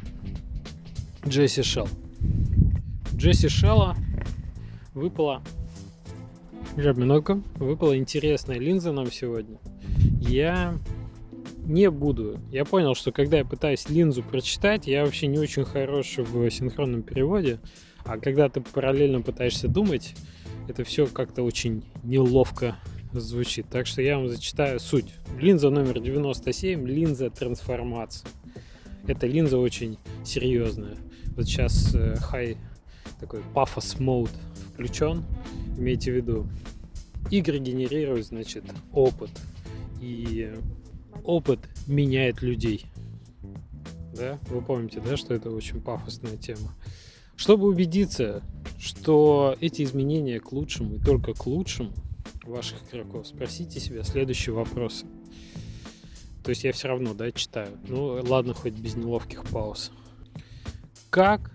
Джесси 1.27 1.63
Шелл? 1.63 1.87
Джесси 3.15 3.49
Шелла 3.49 3.95
выпала 4.93 5.41
много 6.75 7.41
выпала 7.55 7.97
интересная 7.97 8.59
линза 8.59 8.91
нам 8.91 9.11
сегодня– 9.11 9.59
я 10.27 10.75
не 11.65 11.89
буду. 11.89 12.39
Я 12.51 12.65
понял, 12.65 12.95
что 12.95 13.11
когда 13.11 13.37
я 13.37 13.45
пытаюсь 13.45 13.89
линзу 13.89 14.23
прочитать, 14.23 14.87
я 14.87 15.03
вообще 15.03 15.27
не 15.27 15.39
очень 15.39 15.65
хорош 15.65 16.17
в 16.17 16.49
синхронном 16.49 17.03
переводе. 17.03 17.59
А 18.05 18.17
когда 18.17 18.49
ты 18.49 18.61
параллельно 18.61 19.21
пытаешься 19.21 19.67
думать, 19.67 20.15
это 20.67 20.83
все 20.83 21.07
как-то 21.07 21.43
очень 21.43 21.83
неловко 22.03 22.75
звучит. 23.21 23.67
Так 23.69 23.87
что 23.87 24.01
я 24.01 24.17
вам 24.17 24.29
зачитаю 24.29 24.79
суть. 24.79 25.13
Линза 25.39 25.69
номер 25.69 25.99
97, 25.99 26.87
линза 26.87 27.29
трансформации. 27.29 28.27
Эта 29.07 29.27
линза 29.27 29.57
очень 29.57 29.97
серьезная. 30.23 30.97
Вот 31.35 31.45
сейчас 31.45 31.93
э, 31.93 32.15
high 32.31 32.57
такой 33.19 33.41
пафос 33.53 33.99
мод 33.99 34.31
включен. 34.73 35.23
Имейте 35.77 36.11
в 36.11 36.15
виду, 36.15 36.47
игры 37.31 37.59
генерируют, 37.59 38.27
значит, 38.27 38.63
опыт 38.93 39.31
и 40.01 40.53
опыт 41.23 41.59
меняет 41.87 42.41
людей. 42.41 42.85
Да? 44.15 44.39
Вы 44.49 44.61
помните, 44.61 45.01
да, 45.01 45.17
что 45.17 45.33
это 45.33 45.49
очень 45.49 45.81
пафосная 45.81 46.37
тема. 46.37 46.73
Чтобы 47.35 47.67
убедиться, 47.67 48.41
что 48.79 49.57
эти 49.59 49.83
изменения 49.83 50.39
к 50.39 50.51
лучшему 50.51 50.95
и 50.95 50.99
только 50.99 51.33
к 51.33 51.45
лучшему 51.47 51.91
ваших 52.47 52.77
игроков, 52.91 53.27
спросите 53.27 53.79
себя 53.79 54.03
следующие 54.03 54.53
вопросы. 54.55 55.05
То 56.43 56.49
есть 56.49 56.63
я 56.63 56.71
все 56.73 56.87
равно, 56.87 57.13
да, 57.13 57.31
читаю. 57.31 57.77
Ну, 57.87 58.21
ладно, 58.23 58.53
хоть 58.53 58.73
без 58.73 58.95
неловких 58.95 59.43
пауз. 59.45 59.91
Как 61.09 61.51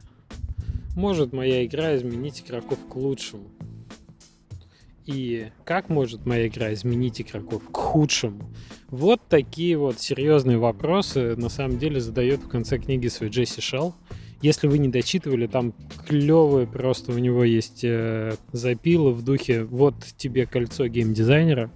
может 0.96 1.32
моя 1.32 1.64
игра 1.64 1.96
изменить 1.96 2.40
игроков 2.40 2.78
к 2.88 2.96
лучшему? 2.96 3.50
и 5.10 5.50
как 5.64 5.88
может 5.88 6.24
моя 6.24 6.46
игра 6.46 6.72
изменить 6.72 7.20
игроков 7.20 7.62
к 7.70 7.76
худшему? 7.76 8.50
Вот 8.88 9.20
такие 9.28 9.76
вот 9.76 10.00
серьезные 10.00 10.58
вопросы 10.58 11.36
на 11.36 11.48
самом 11.48 11.78
деле 11.78 12.00
задает 12.00 12.40
в 12.40 12.48
конце 12.48 12.78
книги 12.78 13.08
свой 13.08 13.30
Джесси 13.30 13.60
Шелл. 13.60 13.94
Если 14.42 14.68
вы 14.68 14.78
не 14.78 14.88
дочитывали, 14.88 15.46
там 15.46 15.74
клевые 16.06 16.66
просто 16.66 17.12
у 17.12 17.18
него 17.18 17.44
есть 17.44 17.84
э, 17.84 18.34
запилы 18.52 19.12
в 19.12 19.22
духе 19.22 19.64
«Вот 19.64 19.94
тебе 20.16 20.46
кольцо 20.46 20.86
геймдизайнера, 20.86 21.70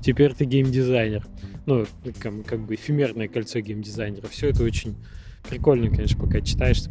теперь 0.00 0.34
ты 0.34 0.44
геймдизайнер». 0.44 1.24
Ну, 1.66 1.86
как, 2.18 2.44
как 2.44 2.60
бы 2.60 2.74
эфемерное 2.74 3.28
кольцо 3.28 3.60
геймдизайнера. 3.60 4.26
Все 4.28 4.50
это 4.50 4.64
очень 4.64 4.96
прикольно, 5.48 5.88
конечно, 5.90 6.18
пока 6.18 6.40
читаешь, 6.40 6.82
ты 6.82 6.90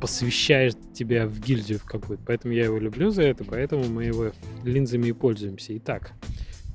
посвящаешь 0.00 0.72
тебя 0.94 1.26
в 1.26 1.38
гильдию 1.40 1.78
в 1.78 1.84
какую-то. 1.84 2.24
Поэтому 2.26 2.54
я 2.54 2.64
его 2.64 2.78
люблю 2.78 3.10
за 3.10 3.22
это, 3.22 3.44
поэтому 3.44 3.84
мы 3.84 4.04
его 4.04 4.32
линзами 4.64 5.08
и 5.08 5.12
пользуемся. 5.12 5.76
Итак, 5.76 6.12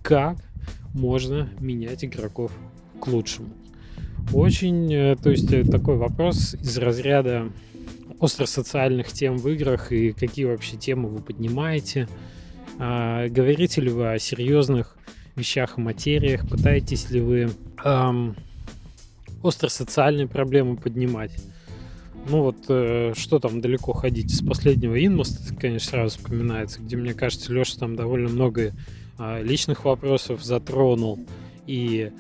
как 0.04 0.38
можно 0.94 1.50
менять 1.60 2.06
игроков 2.06 2.52
к 3.02 3.08
лучшему? 3.08 3.50
Очень, 4.34 4.94
э, 4.94 5.16
то 5.16 5.30
есть 5.30 5.52
э, 5.52 5.64
такой 5.64 5.98
вопрос 5.98 6.54
из 6.56 6.78
разряда 6.78 7.50
остросоциальных 8.20 9.12
тем 9.12 9.38
в 9.38 9.48
играх 9.50 9.92
и 9.92 10.12
какие 10.12 10.46
вообще 10.46 10.78
темы 10.78 11.10
вы 11.10 11.20
поднимаете. 11.20 12.08
А, 12.80 13.28
говорите 13.30 13.82
ли 13.82 13.90
вы 13.90 14.12
о 14.12 14.20
серьезных 14.20 14.98
вещах 15.36 15.78
и 15.78 15.82
материях? 15.82 16.48
Пытаетесь 16.48 17.10
ли 17.10 17.22
вы 17.22 17.50
эм, 17.84 18.36
остросоциальные 19.44 20.28
проблемы 20.28 20.78
поднимать? 20.78 21.32
Ну 22.30 22.42
вот, 22.42 22.58
э, 22.68 23.14
что 23.16 23.40
там 23.40 23.62
далеко 23.62 23.94
ходить? 23.94 24.36
С 24.36 24.46
последнего 24.46 25.04
Инмоста, 25.04 25.56
конечно, 25.56 25.92
сразу 25.92 26.18
вспоминается, 26.18 26.82
где, 26.82 26.98
мне 26.98 27.14
кажется, 27.14 27.54
Леша 27.54 27.80
там 27.80 27.96
довольно 27.96 28.30
много 28.30 28.74
э, 29.18 29.44
личных 29.44 29.86
вопросов 29.86 30.44
затронул. 30.44 31.26
И 31.68 32.12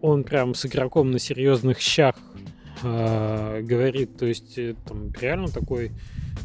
он 0.00 0.24
прям 0.24 0.54
с 0.54 0.66
игроком 0.66 1.10
на 1.10 1.18
серьезных 1.18 1.80
щах 1.80 2.16
э, 2.82 3.62
говорит. 3.62 4.16
То 4.16 4.26
есть, 4.26 4.58
э, 4.58 4.74
там 4.86 5.12
реально 5.20 5.48
такой... 5.48 5.92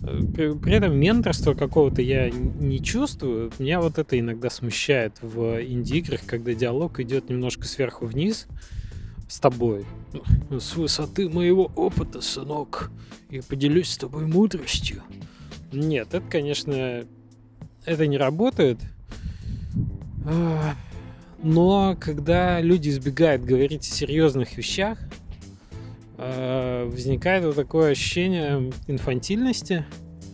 Э, 0.03 0.19
при, 0.33 0.53
при 0.57 0.73
этом 0.73 0.97
менторства 0.97 1.53
какого-то 1.53 2.01
я 2.01 2.29
не 2.29 2.81
чувствую. 2.81 3.51
Меня 3.59 3.81
вот 3.81 3.97
это 3.97 4.19
иногда 4.19 4.49
смущает 4.49 5.17
в 5.21 5.61
инди-играх, 5.61 6.21
когда 6.25 6.53
диалог 6.53 6.99
идет 6.99 7.29
немножко 7.29 7.67
сверху 7.67 8.05
вниз 8.05 8.47
с 9.27 9.39
тобой. 9.39 9.85
С 10.49 10.75
высоты 10.75 11.29
моего 11.29 11.71
опыта, 11.75 12.21
сынок, 12.21 12.91
я 13.29 13.41
поделюсь 13.43 13.91
с 13.91 13.97
тобой 13.97 14.25
мудростью. 14.25 15.03
Нет, 15.71 16.13
это, 16.13 16.27
конечно, 16.29 17.05
это 17.85 18.07
не 18.07 18.17
работает. 18.17 18.79
Но 21.43 21.97
когда 21.99 22.61
люди 22.61 22.89
избегают 22.89 23.43
говорить 23.43 23.81
о 23.87 23.91
серьезных 23.91 24.57
вещах, 24.57 24.99
возникает 26.17 27.43
вот 27.45 27.55
такое 27.55 27.91
ощущение 27.91 28.71
инфантильности. 28.87 29.85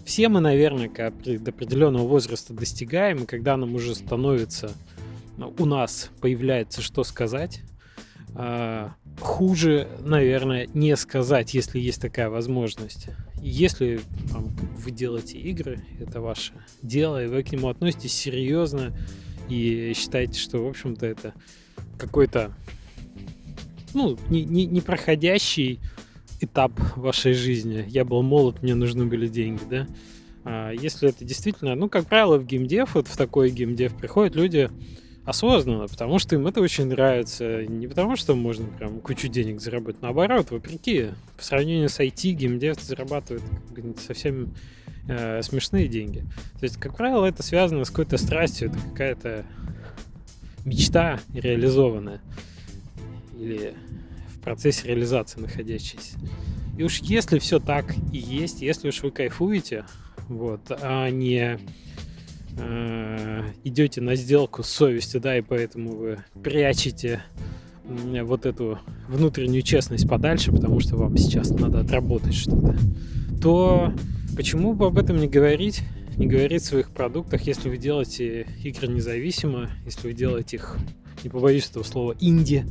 Все 0.06 0.28
мы, 0.28 0.42
наверное, 0.42 0.90
до 0.90 1.52
определенного 1.52 2.08
возраста 2.08 2.54
достигаем, 2.54 3.24
и 3.24 3.26
когда 3.26 3.56
нам 3.56 3.76
уже 3.76 3.96
становится, 3.96 4.72
у 5.58 5.66
нас 5.66 6.12
появляется 6.20 6.82
что 6.82 7.04
сказать, 7.04 7.62
а, 8.36 8.94
хуже, 9.20 9.88
наверное, 10.02 10.68
не 10.74 10.96
сказать, 10.98 11.54
если 11.54 11.80
есть 11.80 12.02
такая 12.02 12.30
возможность. 12.30 13.08
Если 13.42 14.00
там, 14.32 14.48
вы 14.78 14.92
делаете 14.92 15.38
игры, 15.38 15.80
это 16.00 16.22
ваше 16.22 16.54
дело, 16.82 17.24
и 17.24 17.28
вы 17.28 17.44
к 17.44 17.52
нему 17.52 17.70
относитесь 17.70 18.14
серьезно 18.14 18.94
и 19.50 19.94
считаете, 19.96 20.39
что, 20.39 20.63
в 20.63 20.68
общем-то, 20.68 21.06
это 21.06 21.34
какой-то 21.98 22.54
ну, 23.94 24.18
не, 24.30 24.44
не, 24.44 24.66
не 24.66 24.82
проходящий 24.82 25.80
этап 26.39 26.72
вашей 26.96 27.34
жизни. 27.34 27.86
Я 27.88 28.06
был 28.06 28.22
молод, 28.22 28.62
мне 28.62 28.75
нужны 28.75 29.06
были 29.06 29.27
деньги, 29.27 29.62
да. 29.70 29.88
А 30.44 30.72
если 30.72 31.10
это 31.10 31.25
действительно, 31.25 31.75
ну, 31.75 31.89
как 31.89 32.06
правило, 32.08 32.38
в 32.38 32.46
геймдев, 32.46 32.96
вот 32.96 33.08
в 33.08 33.18
такой 33.18 33.50
геймдев 33.50 33.96
приходят 33.98 34.36
люди, 34.36 34.70
осознанно, 35.28 35.88
потому 35.88 36.20
что 36.20 36.36
им 36.36 36.48
это 36.48 36.62
очень 36.62 36.86
нравится. 36.86 37.66
Не 37.66 37.88
потому 37.88 38.16
что 38.16 38.34
можно 38.34 38.66
прям 38.66 39.02
кучу 39.02 39.28
денег 39.28 39.60
заработать. 39.60 40.02
Наоборот, 40.02 40.52
вопреки, 40.52 41.10
по 41.36 41.44
сравнению 41.44 41.90
с 41.90 42.00
IT, 42.00 42.32
геймдев 42.32 42.82
зарабатывает 42.82 43.44
совсем 44.00 44.54
э, 45.10 45.42
смешные 45.42 45.90
деньги. 45.90 46.20
То 46.60 46.64
есть, 46.64 46.78
как 46.78 46.96
правило, 46.96 47.26
это 47.26 47.44
связано 47.44 47.84
с 47.84 47.90
какой-то 47.90 48.18
страстью, 48.18 48.70
это 48.70 48.80
какая-то 48.90 49.46
мечта 50.64 51.20
реализованная. 51.34 52.22
Или 53.38 53.76
в 54.34 54.40
процессе 54.40 54.88
реализации 54.88 55.42
находящаяся. 55.42 56.18
И 56.78 56.84
уж 56.84 57.00
если 57.00 57.40
все 57.40 57.60
так 57.60 57.94
и 58.14 58.18
есть, 58.18 58.62
если 58.62 58.88
уж 58.88 59.04
вы 59.04 59.12
кайфуете, 59.12 59.84
вот, 60.30 60.62
а 60.70 61.10
не 61.10 61.60
идете 63.64 64.02
на 64.02 64.16
сделку 64.16 64.64
с 64.64 64.68
совестью, 64.68 65.22
да, 65.22 65.38
и 65.38 65.41
поэтому 65.41 65.96
вы 65.96 66.17
прячете 66.43 67.22
вот 67.86 68.46
эту 68.46 68.80
внутреннюю 69.08 69.62
честность 69.62 70.08
подальше, 70.10 70.52
потому 70.52 70.80
что 70.80 70.98
вам 70.98 71.17
сейчас 71.17 71.52
надо 71.52 71.80
отработать 71.80 72.34
что-то, 72.34 72.76
то 73.41 73.93
почему 74.36 74.74
бы 74.74 74.88
об 74.88 74.98
этом 74.98 75.17
не 75.17 75.28
говорить, 75.28 75.84
не 76.17 76.28
говорить 76.28 76.63
в 76.63 76.65
своих 76.65 76.91
продуктах, 76.91 77.43
если 77.43 77.70
вы 77.70 77.78
делаете 77.78 78.48
игры 78.63 78.88
независимо, 78.88 79.70
если 79.86 80.08
вы 80.08 80.13
делаете 80.13 80.58
их, 80.58 80.78
не 81.24 81.30
побоюсь 81.30 81.70
этого 81.70 81.84
слова, 81.84 82.15
инди, 82.20 82.65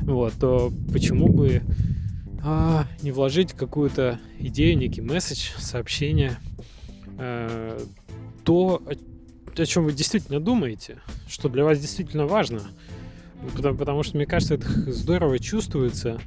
вот, 0.00 0.34
то 0.40 0.72
почему 0.92 1.28
бы 1.28 1.62
а, 2.42 2.86
не 3.02 3.12
вложить 3.12 3.52
какую-то 3.52 4.18
идею, 4.38 4.78
некий 4.78 5.02
месседж, 5.02 5.50
сообщение, 5.58 6.38
э, 7.18 7.78
то, 8.44 8.82
о 9.62 9.66
чем 9.66 9.84
вы 9.84 9.92
действительно 9.92 10.40
думаете, 10.40 10.98
что 11.28 11.48
для 11.48 11.64
вас 11.64 11.78
действительно 11.78 12.26
важно. 12.26 12.62
Потому, 13.54 13.78
потому 13.78 14.02
что, 14.02 14.16
мне 14.16 14.26
кажется, 14.26 14.54
это 14.54 14.68
здорово 14.92 15.38
чувствуется, 15.38 16.20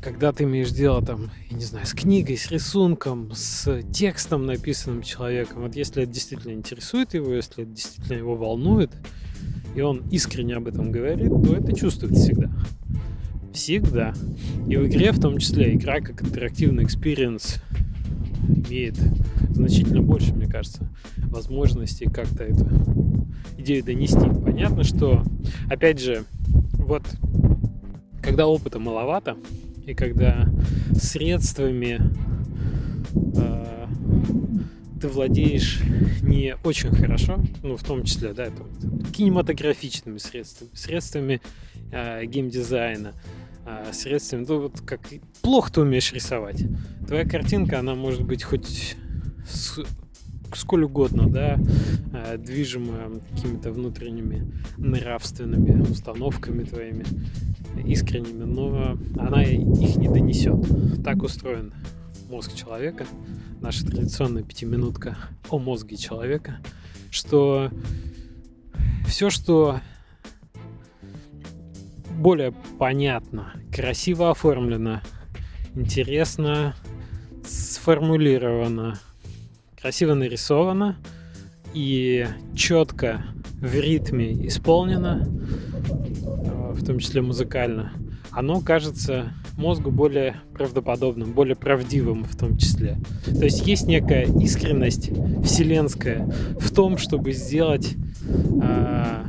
когда 0.00 0.32
ты 0.32 0.44
имеешь 0.44 0.70
дело, 0.70 1.04
там, 1.04 1.30
я 1.50 1.56
не 1.56 1.64
знаю, 1.64 1.86
с 1.86 1.94
книгой, 1.94 2.36
с 2.36 2.50
рисунком, 2.50 3.30
с 3.34 3.82
текстом, 3.90 4.44
написанным 4.44 5.02
человеком. 5.02 5.62
Вот 5.62 5.74
если 5.76 6.02
это 6.02 6.12
действительно 6.12 6.52
интересует 6.52 7.14
его, 7.14 7.32
если 7.32 7.64
это 7.64 7.72
действительно 7.72 8.18
его 8.18 8.36
волнует, 8.36 8.90
и 9.74 9.80
он 9.80 10.02
искренне 10.10 10.54
об 10.54 10.68
этом 10.68 10.92
говорит, 10.92 11.30
то 11.30 11.56
это 11.56 11.74
чувствуется 11.74 12.22
всегда. 12.22 12.50
Всегда. 13.52 14.14
И 14.68 14.76
в 14.76 14.86
игре 14.86 15.10
в 15.10 15.20
том 15.20 15.38
числе 15.38 15.74
игра 15.74 16.00
как 16.00 16.22
интерактивный 16.22 16.84
experience 16.84 17.56
имеет 18.48 18.96
значительно 19.50 20.02
больше, 20.02 20.34
мне 20.34 20.46
кажется, 20.46 20.88
возможностей 21.16 22.06
как-то 22.06 22.44
эту 22.44 22.66
идею 23.58 23.84
донести. 23.84 24.28
Понятно, 24.44 24.84
что, 24.84 25.22
опять 25.68 26.00
же, 26.00 26.24
вот 26.72 27.02
когда 28.22 28.46
опыта 28.46 28.78
маловато, 28.78 29.36
и 29.86 29.94
когда 29.94 30.48
средствами 30.94 32.00
э, 33.36 33.86
ты 35.00 35.08
владеешь 35.08 35.80
не 36.22 36.56
очень 36.64 36.90
хорошо, 36.90 37.38
ну, 37.62 37.76
в 37.76 37.84
том 37.84 38.02
числе, 38.04 38.32
да, 38.32 38.44
это, 38.44 38.62
кинематографичными 39.12 40.18
средствами, 40.18 40.70
средствами 40.74 41.40
э, 41.92 42.24
геймдизайна, 42.24 43.12
э, 43.66 43.92
средствами, 43.92 44.44
ну, 44.48 44.60
вот 44.60 44.80
как 44.80 45.00
плохо 45.42 45.72
ты 45.72 45.80
умеешь 45.80 46.12
рисовать. 46.12 46.64
Твоя 47.06 47.24
картинка, 47.24 47.78
она 47.78 47.94
может 47.94 48.22
быть 48.22 48.42
хоть 48.42 48.96
сколь 50.54 50.84
угодно, 50.84 51.28
да, 51.28 51.58
э, 52.12 52.38
движимая 52.38 53.10
какими-то 53.30 53.72
внутренними 53.72 54.50
нравственными 54.76 55.80
установками 55.82 56.64
твоими 56.64 57.04
искренними, 57.84 58.44
но 58.44 58.96
она 59.18 59.42
их 59.42 59.96
не 59.96 60.08
донесет. 60.08 61.02
Так 61.02 61.22
устроен 61.22 61.72
мозг 62.30 62.54
человека, 62.54 63.06
наша 63.60 63.84
традиционная 63.84 64.42
пятиминутка 64.42 65.16
о 65.50 65.58
мозге 65.58 65.96
человека, 65.96 66.58
что 67.10 67.70
все, 69.06 69.30
что 69.30 69.80
более 72.16 72.52
понятно, 72.78 73.52
красиво 73.72 74.30
оформлено, 74.30 75.00
интересно 75.74 76.74
сформулировано, 77.44 78.98
красиво 79.80 80.14
нарисовано 80.14 80.96
и 81.74 82.26
четко 82.54 83.22
в 83.60 83.74
ритме 83.74 84.32
исполнено, 84.46 85.26
э, 85.26 86.72
в 86.72 86.84
том 86.84 86.98
числе 86.98 87.22
музыкально, 87.22 87.92
оно 88.30 88.60
кажется 88.60 89.32
мозгу 89.56 89.90
более 89.90 90.36
правдоподобным, 90.52 91.32
более 91.32 91.56
правдивым 91.56 92.24
в 92.24 92.36
том 92.36 92.58
числе. 92.58 92.96
То 93.24 93.44
есть 93.44 93.66
есть 93.66 93.86
некая 93.86 94.24
искренность 94.40 95.10
вселенская 95.44 96.28
в 96.58 96.74
том, 96.74 96.98
чтобы 96.98 97.32
сделать 97.32 97.94
э, 98.62 99.24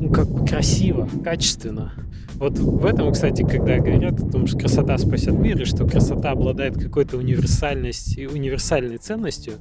ну, 0.00 0.10
как 0.10 0.28
бы 0.28 0.46
красиво, 0.46 1.08
качественно. 1.24 1.92
Вот 2.34 2.58
в 2.58 2.84
этом, 2.86 3.12
кстати, 3.12 3.42
когда 3.42 3.78
говорят 3.78 4.20
о 4.20 4.30
том, 4.30 4.46
что 4.46 4.58
красота 4.58 4.96
спасет 4.98 5.34
мир, 5.34 5.60
и 5.60 5.64
что 5.64 5.86
красота 5.86 6.30
обладает 6.30 6.80
какой-то 6.80 7.16
универсальностью, 7.16 8.30
универсальной 8.30 8.98
ценностью, 8.98 9.54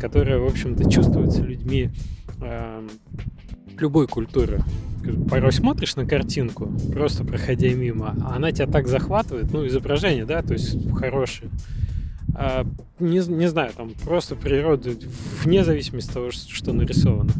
которая, 0.00 0.38
в 0.38 0.46
общем-то, 0.46 0.90
чувствуется 0.90 1.42
людьми 1.42 1.90
э, 2.40 2.88
любой 3.78 4.08
культуры. 4.08 4.62
Порой 5.30 5.52
смотришь 5.52 5.94
на 5.94 6.06
картинку, 6.06 6.72
просто 6.92 7.24
проходя 7.24 7.68
мимо, 7.68 8.16
а 8.24 8.34
она 8.34 8.50
тебя 8.50 8.66
так 8.66 8.88
захватывает, 8.88 9.52
ну, 9.52 9.64
изображение, 9.66 10.24
да, 10.24 10.42
то 10.42 10.54
есть 10.54 10.76
хорошее. 10.92 11.50
А, 12.34 12.66
не, 12.98 13.20
не 13.28 13.48
знаю, 13.48 13.72
там 13.76 13.92
просто 14.04 14.34
природа, 14.34 14.90
вне 15.42 15.64
зависимости 15.64 16.08
от 16.08 16.14
того, 16.14 16.30
что 16.30 16.72
нарисовано. 16.72 17.32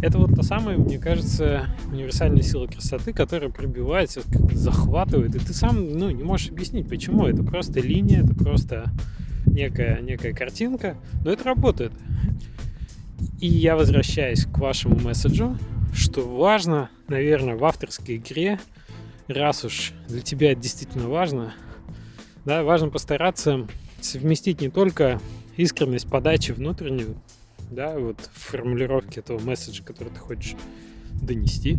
Это 0.00 0.18
вот 0.18 0.34
та 0.36 0.42
самая, 0.42 0.78
мне 0.78 0.98
кажется, 0.98 1.66
универсальная 1.90 2.42
сила 2.42 2.66
красоты, 2.66 3.12
которая 3.12 3.50
пробивается, 3.50 4.22
захватывает, 4.52 5.34
и 5.34 5.38
ты 5.40 5.52
сам 5.52 5.98
ну, 5.98 6.10
не 6.10 6.22
можешь 6.22 6.50
объяснить, 6.50 6.88
почему. 6.88 7.26
Это 7.26 7.42
просто 7.42 7.80
линия, 7.80 8.22
это 8.22 8.34
просто 8.34 8.92
некая, 9.46 10.00
некая 10.00 10.32
картинка, 10.32 10.96
но 11.24 11.32
это 11.32 11.44
работает. 11.44 11.92
И 13.40 13.48
я 13.48 13.76
возвращаюсь 13.76 14.44
к 14.44 14.58
вашему 14.58 15.00
месседжу, 15.00 15.58
что 15.92 16.20
важно, 16.20 16.90
наверное, 17.08 17.56
в 17.56 17.64
авторской 17.64 18.16
игре, 18.16 18.60
раз 19.26 19.64
уж 19.64 19.92
для 20.08 20.20
тебя 20.20 20.52
это 20.52 20.60
действительно 20.60 21.08
важно, 21.08 21.54
да, 22.44 22.62
важно 22.62 22.88
постараться 22.88 23.66
совместить 24.00 24.60
не 24.60 24.68
только 24.68 25.20
искренность 25.56 26.08
подачи 26.08 26.52
внутреннюю, 26.52 27.16
да, 27.70 27.98
вот 27.98 28.20
в 28.32 28.50
формулировке 28.50 29.20
этого 29.20 29.38
месседжа, 29.38 29.82
который 29.82 30.10
ты 30.10 30.20
хочешь 30.20 30.56
донести, 31.20 31.78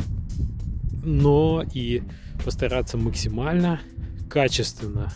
но 1.04 1.64
и 1.74 2.04
постараться 2.44 2.98
максимально 2.98 3.80
качественно 4.30 5.12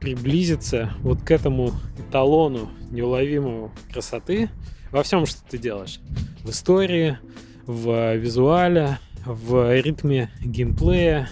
приблизиться 0.00 0.92
вот 1.00 1.22
к 1.22 1.30
этому 1.30 1.72
эталону 1.98 2.70
неуловимого 2.90 3.72
красоты 3.92 4.50
во 4.92 5.02
всем, 5.02 5.26
что 5.26 5.42
ты 5.48 5.58
делаешь. 5.58 6.00
В 6.44 6.50
истории, 6.50 7.18
в 7.66 8.16
визуале, 8.16 8.98
в 9.24 9.80
ритме 9.80 10.30
геймплея, 10.40 11.28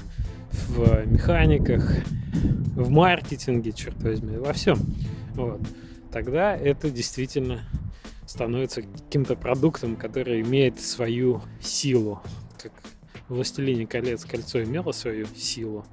в 0.50 1.06
механиках, 1.06 1.92
в 2.74 2.90
маркетинге, 2.90 3.72
черт 3.72 4.02
возьми, 4.02 4.36
во 4.36 4.52
всем. 4.52 4.78
Вот. 5.34 5.60
Тогда 6.12 6.56
это 6.56 6.90
действительно 6.90 7.60
становится 8.34 8.82
каким-то 8.82 9.36
продуктом, 9.36 9.94
который 9.94 10.40
имеет 10.40 10.80
свою 10.80 11.40
силу. 11.60 12.20
Как 12.60 12.72
«Властелине 13.28 13.86
колец» 13.86 14.24
кольцо 14.24 14.60
имело 14.64 14.90
свою 14.90 15.26
силу. 15.36 15.86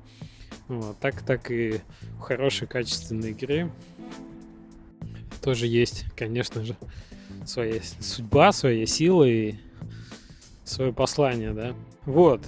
Вот. 0.67 0.97
Так, 0.97 1.21
так 1.21 1.51
и 1.51 1.82
у 2.17 2.21
хорошей 2.21 2.67
качественной 2.67 3.32
игры 3.32 3.71
тоже 5.43 5.67
есть, 5.67 6.06
конечно 6.17 6.65
же, 6.65 6.75
своя 7.45 7.80
судьба, 7.99 8.51
своя 8.54 8.88
сила 8.88 9.23
и 9.23 9.54
свое 10.63 10.91
послание, 10.91 11.54
да. 11.54 11.75
Вот. 12.06 12.41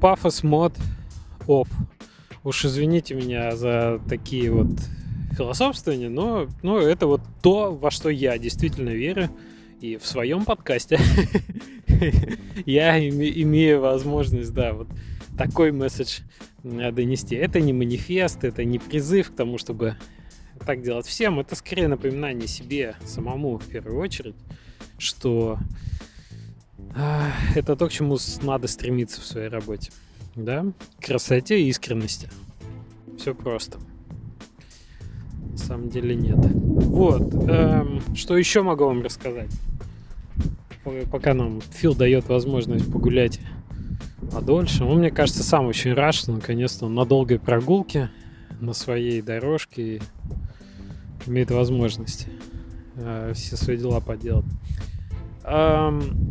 Пафос 0.00 0.44
мод 0.44 0.76
оф. 1.48 1.68
Уж 2.44 2.64
извините 2.64 3.16
меня 3.16 3.56
за 3.56 4.00
такие 4.08 4.52
вот 4.52 4.68
философствования, 5.40 6.10
но, 6.10 6.48
но 6.62 6.78
это 6.78 7.06
вот 7.06 7.22
то, 7.42 7.72
во 7.74 7.90
что 7.90 8.10
я 8.10 8.36
действительно 8.36 8.90
верю. 8.90 9.30
И 9.80 9.96
в 9.96 10.06
своем 10.06 10.44
подкасте 10.44 11.00
я 12.66 12.98
имею 13.08 13.80
возможность, 13.80 14.52
да, 14.52 14.74
вот 14.74 14.88
такой 15.38 15.72
месседж 15.72 16.18
донести. 16.62 17.36
Это 17.36 17.60
не 17.60 17.72
манифест, 17.72 18.44
это 18.44 18.62
не 18.64 18.78
призыв 18.78 19.30
к 19.30 19.34
тому, 19.34 19.56
чтобы 19.56 19.96
так 20.66 20.82
делать 20.82 21.06
всем. 21.06 21.40
Это 21.40 21.56
скорее 21.56 21.88
напоминание 21.88 22.46
себе 22.46 22.96
самому 23.06 23.56
в 23.56 23.66
первую 23.66 23.98
очередь, 23.98 24.36
что 24.98 25.58
а, 26.94 27.32
это 27.54 27.76
то, 27.76 27.88
к 27.88 27.92
чему 27.92 28.18
надо 28.42 28.68
стремиться 28.68 29.22
в 29.22 29.24
своей 29.24 29.48
работе. 29.48 29.90
Да? 30.36 30.66
Красоте 31.00 31.62
и 31.62 31.68
искренности. 31.70 32.28
Все 33.16 33.34
просто. 33.34 33.78
На 35.52 35.58
самом 35.58 35.88
деле 35.88 36.14
нет. 36.14 36.38
Вот. 36.38 37.34
Эм, 37.48 38.00
что 38.14 38.36
еще 38.36 38.62
могу 38.62 38.84
вам 38.84 39.02
рассказать? 39.02 39.50
Пока 41.10 41.34
нам 41.34 41.60
Фил 41.60 41.94
дает 41.94 42.28
возможность 42.28 42.90
погулять 42.90 43.40
подольше. 44.32 44.84
Он, 44.84 44.98
мне 44.98 45.10
кажется, 45.10 45.42
сам 45.42 45.66
очень 45.66 45.92
рад, 45.92 46.14
что 46.14 46.32
наконец-то 46.32 46.86
он 46.86 46.94
на 46.94 47.04
долгой 47.04 47.38
прогулке 47.38 48.10
на 48.60 48.72
своей 48.72 49.22
дорожке 49.22 50.00
имеет 51.26 51.50
возможность 51.50 52.26
э, 52.96 53.32
все 53.34 53.56
свои 53.56 53.76
дела 53.76 54.00
поделать. 54.00 54.46
Эм, 55.44 56.28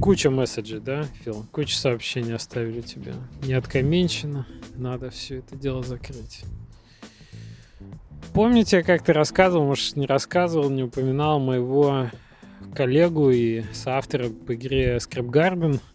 куча 0.00 0.30
месседжей, 0.30 0.80
да, 0.80 1.04
Фил? 1.24 1.46
Куча 1.52 1.76
сообщений 1.76 2.34
оставили 2.34 2.80
тебе. 2.80 3.14
Не 3.44 3.54
откоменчено. 3.54 4.46
Надо 4.76 5.10
все 5.10 5.38
это 5.38 5.56
дело 5.56 5.82
закрыть. 5.82 6.44
Помните, 8.34 8.82
как 8.82 9.02
ты 9.04 9.12
рассказывал, 9.12 9.66
может, 9.66 9.96
не 9.96 10.06
рассказывал, 10.06 10.70
не 10.70 10.82
упоминал 10.82 11.38
моего 11.38 12.10
коллегу 12.74 13.30
и 13.30 13.62
соавтора 13.72 14.28
по 14.30 14.54
игре 14.54 14.96
Scrap 14.96 15.30
Garden– 15.30 15.80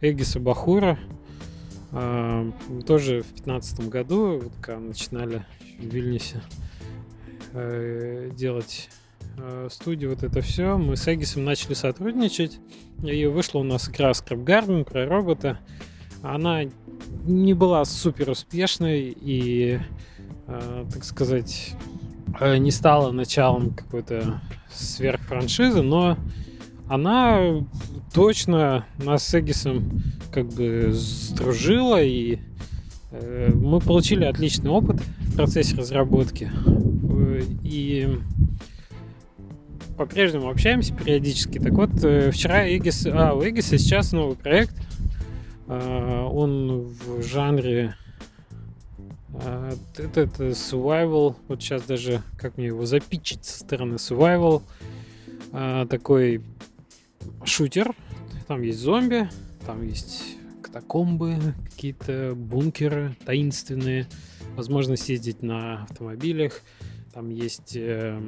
Эгиса 0.00 0.40
Бахура. 0.40 0.98
А, 1.92 2.50
тоже 2.86 3.22
в 3.22 3.44
2015 3.44 3.88
году, 3.88 4.38
вот, 4.38 4.52
когда 4.60 4.80
начинали 4.80 5.44
в 5.78 5.84
Вильнюсе 5.84 6.40
э, 7.52 8.30
делать 8.34 8.88
э, 9.36 9.68
студию, 9.70 10.10
вот 10.10 10.22
это 10.22 10.40
все, 10.40 10.78
мы 10.78 10.96
с 10.96 11.12
Эгисом 11.12 11.44
начали 11.44 11.74
сотрудничать. 11.74 12.58
И 13.02 13.26
вышла 13.26 13.58
у 13.58 13.62
нас 13.62 13.88
игра 13.88 14.10
Scrap 14.10 14.44
Garden 14.44 14.84
про 14.84 15.06
робота. 15.06 15.58
Она 16.22 16.62
не 17.24 17.54
была 17.54 17.84
супер 17.84 18.30
успешной 18.30 19.14
и, 19.20 19.80
так 20.92 21.04
сказать, 21.04 21.74
не 22.40 22.70
стала 22.70 23.12
началом 23.12 23.70
какой-то 23.74 24.40
сверхфраншизы, 24.72 25.82
но 25.82 26.16
она 26.88 27.64
точно 28.12 28.84
нас 28.98 29.24
с 29.24 29.38
Эгисом 29.38 30.02
как 30.32 30.48
бы 30.48 30.90
сдружила, 30.92 32.02
и 32.02 32.38
э, 33.12 33.52
мы 33.54 33.80
получили 33.80 34.24
отличный 34.24 34.70
опыт 34.70 35.00
в 35.00 35.36
процессе 35.36 35.76
разработки. 35.76 36.50
И 37.62 38.08
по-прежнему 39.96 40.48
общаемся 40.48 40.94
периодически. 40.94 41.58
Так 41.58 41.72
вот, 41.72 41.90
э, 42.02 42.30
вчера 42.30 42.66
Эгис... 42.68 43.06
А, 43.06 43.34
у 43.34 43.42
Эгиса 43.44 43.78
сейчас 43.78 44.12
новый 44.12 44.36
проект. 44.36 44.74
Э, 45.68 46.26
он 46.28 46.88
в 46.88 47.22
жанре 47.22 47.94
э, 48.06 48.09
это, 49.96 50.20
это 50.20 50.48
survival. 50.50 51.36
Вот 51.48 51.62
сейчас 51.62 51.82
даже 51.82 52.22
как 52.38 52.56
мне 52.56 52.66
его 52.66 52.84
запичить 52.86 53.44
со 53.44 53.60
стороны 53.60 53.94
survival. 53.94 54.62
Э, 55.52 55.86
такой 55.88 56.42
шутер. 57.44 57.94
Там 58.46 58.62
есть 58.62 58.78
зомби, 58.78 59.28
там 59.66 59.82
есть 59.86 60.36
катакомбы, 60.62 61.36
какие-то 61.64 62.34
бункеры 62.34 63.16
таинственные, 63.24 64.06
возможность 64.56 65.08
ездить 65.08 65.42
на 65.42 65.84
автомобилях, 65.84 66.62
там 67.12 67.28
есть 67.30 67.76
э, 67.76 68.20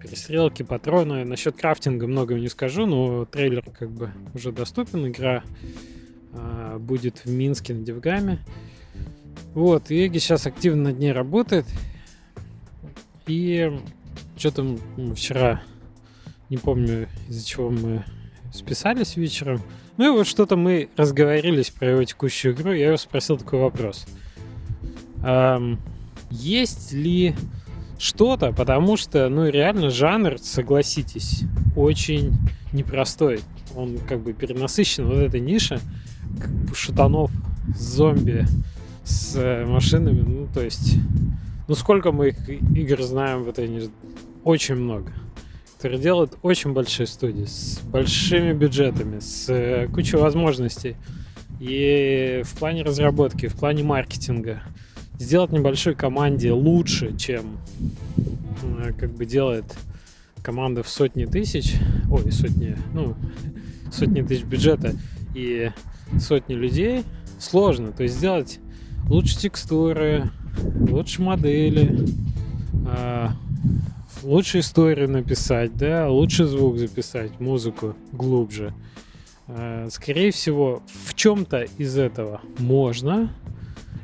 перестрелки, 0.00 0.62
патроны. 0.62 1.24
Насчет 1.24 1.56
крафтинга 1.56 2.06
много 2.06 2.34
не 2.34 2.48
скажу, 2.48 2.86
но 2.86 3.24
трейлер 3.24 3.62
как 3.62 3.90
бы 3.90 4.10
уже 4.34 4.50
доступен. 4.52 5.06
Игра 5.06 5.44
э, 6.32 6.76
будет 6.78 7.24
в 7.24 7.30
Минске 7.30 7.74
на 7.74 7.84
Девгаме. 7.84 8.44
Вот, 9.54 9.90
и 9.90 10.06
Эги 10.06 10.18
сейчас 10.18 10.46
активно 10.46 10.90
над 10.90 10.98
ней 10.98 11.12
работает. 11.12 11.66
И 13.26 13.72
что-то 14.36 14.76
вчера, 15.14 15.62
не 16.50 16.58
помню, 16.58 17.08
из-за 17.28 17.46
чего 17.46 17.70
мы 17.70 18.04
списались 18.52 19.16
вечером. 19.16 19.62
Ну 19.96 20.12
и 20.12 20.16
вот 20.16 20.26
что-то 20.26 20.56
мы 20.56 20.88
разговорились 20.96 21.70
про 21.70 21.90
его 21.90 22.04
текущую 22.04 22.54
игру. 22.54 22.72
Я 22.72 22.88
его 22.88 22.96
спросил 22.96 23.38
такой 23.38 23.60
вопрос. 23.60 24.06
Эм, 25.24 25.80
есть 26.30 26.92
ли 26.92 27.34
что-то, 27.98 28.52
потому 28.52 28.96
что, 28.96 29.28
ну 29.28 29.48
реально 29.48 29.90
жанр, 29.90 30.38
согласитесь, 30.38 31.44
очень 31.74 32.34
непростой. 32.72 33.40
Он 33.74 33.98
как 33.98 34.20
бы 34.20 34.32
перенасыщен, 34.32 35.06
вот 35.06 35.18
эта 35.18 35.38
ниша 35.40 35.80
шутанов 36.74 37.30
с 37.74 37.80
зомби, 37.80 38.46
с 39.06 39.36
э, 39.36 39.64
машинами, 39.64 40.20
ну 40.20 40.48
то 40.52 40.60
есть, 40.60 40.96
ну 41.68 41.74
сколько 41.74 42.12
мы 42.12 42.28
их 42.28 42.48
игр 42.48 43.02
знаем 43.02 43.44
в 43.44 43.48
этой? 43.48 43.90
Очень 44.44 44.76
много 44.76 45.12
которые 45.76 46.00
делают 46.00 46.38
очень 46.42 46.72
большие 46.72 47.06
студии, 47.06 47.44
с 47.44 47.80
большими 47.80 48.52
бюджетами, 48.52 49.20
с 49.20 49.48
э, 49.48 49.88
кучей 49.88 50.16
возможностей. 50.16 50.96
И 51.60 52.42
в 52.44 52.58
плане 52.58 52.82
разработки, 52.82 53.46
в 53.46 53.54
плане 53.54 53.84
маркетинга 53.84 54.62
сделать 55.18 55.52
небольшой 55.52 55.94
команде 55.94 56.50
лучше, 56.50 57.16
чем 57.16 57.58
э, 58.78 58.94
как 58.98 59.12
бы 59.12 59.26
делает 59.26 59.64
команда 60.42 60.82
в 60.82 60.88
сотни 60.88 61.24
тысяч, 61.24 61.74
ой, 62.10 62.32
сотни, 62.32 62.76
ну, 62.94 63.14
сотни 63.92 64.22
тысяч 64.22 64.44
бюджета 64.44 64.94
и 65.34 65.70
сотни 66.18 66.54
людей, 66.54 67.04
сложно. 67.38 67.92
То 67.92 68.02
есть 68.02 68.16
сделать 68.16 68.60
лучше 69.08 69.38
текстуры, 69.38 70.30
лучше 70.88 71.22
модели, 71.22 72.06
а, 72.86 73.32
лучше 74.22 74.60
историю 74.60 75.10
написать, 75.10 75.76
да, 75.76 76.08
лучше 76.08 76.46
звук 76.46 76.78
записать, 76.78 77.38
музыку 77.40 77.94
глубже. 78.12 78.74
Э, 79.48 79.88
скорее 79.90 80.32
всего, 80.32 80.82
в 81.04 81.14
чем-то 81.14 81.66
из 81.78 81.96
этого 81.96 82.40
можно, 82.58 83.32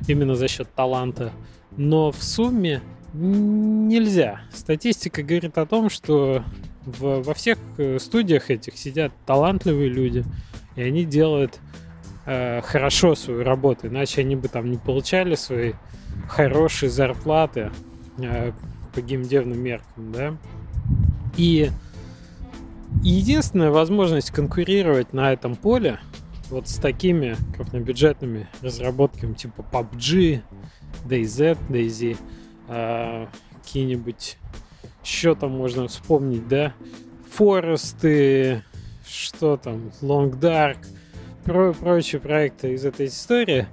именно 0.07 0.35
за 0.35 0.47
счет 0.47 0.69
таланта, 0.73 1.31
но 1.75 2.11
в 2.11 2.23
сумме 2.23 2.81
Нельзя. 3.13 4.41
Статистика 4.51 5.21
говорит 5.21 5.59
о 5.59 5.67
том, 5.67 5.91
что 5.91 6.43
во 6.85 7.33
всех 7.35 7.59
э, 7.77 7.99
студиях 7.99 8.49
этих 8.49 8.75
сидят 8.75 9.13
талантливые 9.27 9.89
люди, 9.89 10.25
и 10.75 10.81
они 10.81 11.05
делают 11.05 11.59
э, 12.25 12.61
хорошо 12.61 13.15
свою 13.15 13.43
работу, 13.43 13.87
иначе 13.87 14.21
они 14.21 14.35
бы 14.35 14.47
там 14.47 14.71
не 14.71 14.77
получали 14.77 15.35
свои 15.35 15.73
хорошие 16.27 16.89
зарплаты 16.89 17.71
э, 18.17 18.51
по 18.93 19.01
геймдевным 19.01 19.59
меркам, 19.59 20.11
да. 20.11 20.37
И 21.37 21.69
единственная 23.01 23.71
возможность 23.71 24.31
конкурировать 24.31 25.13
на 25.13 25.33
этом 25.33 25.55
поле 25.55 25.99
вот 26.49 26.67
с 26.69 26.75
такими 26.75 27.35
крупнобюджетными 27.55 28.47
разработками 28.61 29.33
типа 29.33 29.65
PUBG, 29.71 30.41
DayZ, 31.05 31.57
DayZ, 31.69 32.17
э, 32.67 33.27
какие-нибудь 33.61 34.37
еще 35.03 35.35
там 35.35 35.51
можно 35.51 35.87
вспомнить, 35.87 36.47
да, 36.47 36.73
Форесты, 37.31 38.63
что 39.05 39.57
там, 39.57 39.91
Long 40.01 40.31
Dark, 40.39 40.77
про 41.43 41.73
прочие 41.73 42.21
проекты 42.21 42.73
из 42.73 42.85
этой 42.85 43.07
истории. 43.07 43.67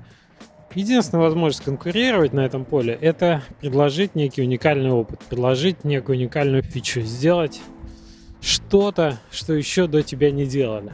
Единственная 0.75 1.25
возможность 1.25 1.65
конкурировать 1.65 2.33
на 2.33 2.41
этом 2.41 2.65
поле– 2.65 2.97
это 3.01 3.43
предложить 3.61 4.15
некий 4.15 4.43
уникальный 4.43 4.91
опыт, 4.91 5.19
предложить 5.29 5.85
некую 5.85 6.19
уникальную 6.19 6.63
фичу, 6.63 7.01
сделать 7.01 7.61
что-то, 8.41 9.19
что 9.31 9.53
еще 9.55 9.87
до 9.87 10.03
тебя 10.03 10.31
не 10.31 10.47
делали. 10.47 10.93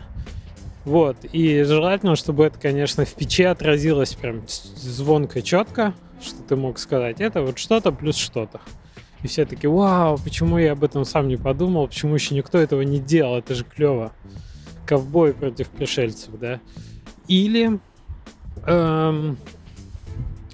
Вот, 0.84 1.16
и 1.32 1.62
желательно, 1.64 2.16
чтобы 2.16 2.44
это, 2.44 2.58
конечно, 2.58 3.04
в 3.04 3.12
печи 3.14 3.42
отразилось 3.42 4.14
прям 4.14 4.44
звонко, 4.48 5.42
четко, 5.42 5.94
что 6.22 6.42
ты 6.42 6.56
мог 6.56 6.78
сказать. 6.78 7.20
Это 7.20 7.42
вот 7.42 7.58
что-то 7.58 7.92
плюс 7.92 8.16
что-то. 8.16 8.60
И 9.22 9.26
все 9.26 9.44
таки 9.44 9.66
вау, 9.66 10.18
почему 10.22 10.58
я 10.58 10.72
об 10.72 10.84
этом 10.84 11.04
сам 11.04 11.28
не 11.28 11.36
подумал, 11.36 11.88
почему 11.88 12.14
еще 12.14 12.34
никто 12.34 12.58
этого 12.58 12.82
не 12.82 12.98
делал, 12.98 13.38
это 13.38 13.54
же 13.54 13.64
клево. 13.64 14.12
Ковбой 14.86 15.34
против 15.34 15.68
пришельцев, 15.68 16.38
да. 16.38 16.60
Или... 17.28 17.78
Эм, 18.66 19.36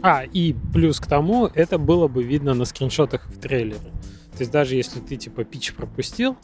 а, 0.01 0.25
и 0.25 0.55
плюс 0.73 0.99
к 0.99 1.07
тому, 1.07 1.47
это 1.47 1.79
было 1.79 2.09
бы 2.09 2.25
видно 2.25 2.55
на 2.55 2.65
скриншотах 2.65 3.27
в 3.27 3.39
трейлере. 3.39 3.79
То 4.33 4.41
есть 4.41 4.51
даже 4.51 4.75
если 4.75 4.99
ты 4.99 5.17
типа 5.17 5.45
пич 5.45 5.75
пропустил, 5.75 6.37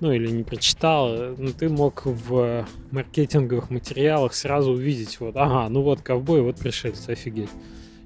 ну 0.00 0.12
или 0.12 0.30
не 0.30 0.44
прочитал, 0.44 1.34
ну 1.36 1.52
ты 1.52 1.68
мог 1.68 2.06
в 2.06 2.66
маркетинговых 2.90 3.70
материалах 3.70 4.34
сразу 4.34 4.72
увидеть, 4.72 5.20
вот, 5.20 5.36
ага, 5.36 5.68
ну 5.68 5.82
вот 5.82 6.00
ковбой, 6.02 6.42
вот 6.42 6.56
пришельцы, 6.56 7.10
офигеть. 7.10 7.50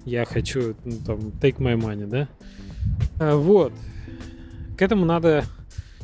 Я 0.04 0.24
хочу, 0.24 0.74
ну, 0.84 0.96
там, 1.04 1.18
take 1.40 1.58
my 1.58 1.76
money, 1.76 2.06
да? 2.06 2.28
А, 3.18 3.36
вот. 3.36 3.72
К 4.78 4.82
этому 4.82 5.04
надо 5.04 5.44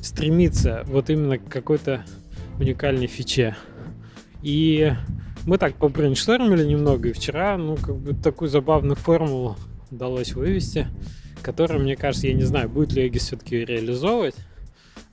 стремиться, 0.02 0.84
вот 0.86 1.08
именно 1.08 1.38
к 1.38 1.48
какой-то 1.48 2.04
уникальной 2.58 3.06
фиче. 3.06 3.56
И 4.42 4.92
мы 5.44 5.58
так 5.58 5.76
побрейнштормили 5.76 6.64
немного, 6.64 7.08
и 7.08 7.12
вчера, 7.12 7.56
ну, 7.56 7.76
как 7.76 7.96
бы 7.96 8.14
такую 8.14 8.48
забавную 8.48 8.96
формулу 8.96 9.56
удалось 9.90 10.32
вывести, 10.34 10.88
которая, 11.42 11.78
мне 11.78 11.96
кажется, 11.96 12.26
я 12.26 12.34
не 12.34 12.42
знаю, 12.42 12.68
будет 12.68 12.92
ли 12.92 13.06
Эгис 13.06 13.22
все-таки 13.22 13.64
реализовывать, 13.64 14.36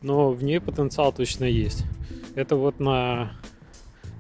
но 0.02 0.32
в 0.32 0.44
ней 0.44 0.60
потенциал 0.60 1.14
точно 1.14 1.46
есть. 1.46 1.84
Это 2.36 2.56
вот 2.56 2.80
на 2.80 3.34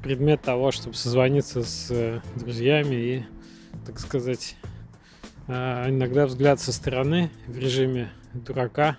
предмет 0.03 0.41
того, 0.41 0.71
чтобы 0.71 0.95
созвониться 0.95 1.63
с 1.63 1.89
э, 1.89 2.19
друзьями 2.35 2.95
и, 2.95 3.23
так 3.85 3.99
сказать, 3.99 4.55
а, 5.47 5.89
иногда 5.89 6.25
взгляд 6.25 6.59
со 6.59 6.71
стороны 6.71 7.31
в 7.47 7.57
режиме 7.57 8.11
дурака, 8.33 8.97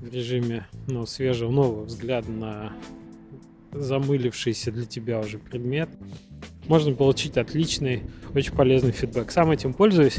в 0.00 0.12
режиме 0.12 0.66
ну, 0.86 1.06
свежего 1.06 1.50
нового 1.50 1.84
взгляда 1.84 2.30
на 2.30 2.72
замылившийся 3.72 4.70
для 4.70 4.86
тебя 4.86 5.18
уже 5.20 5.38
предмет, 5.38 5.88
можно 6.68 6.94
получить 6.94 7.36
отличный, 7.36 8.04
очень 8.34 8.52
полезный 8.52 8.92
фидбэк. 8.92 9.30
Сам 9.30 9.50
этим 9.50 9.74
пользуюсь, 9.74 10.18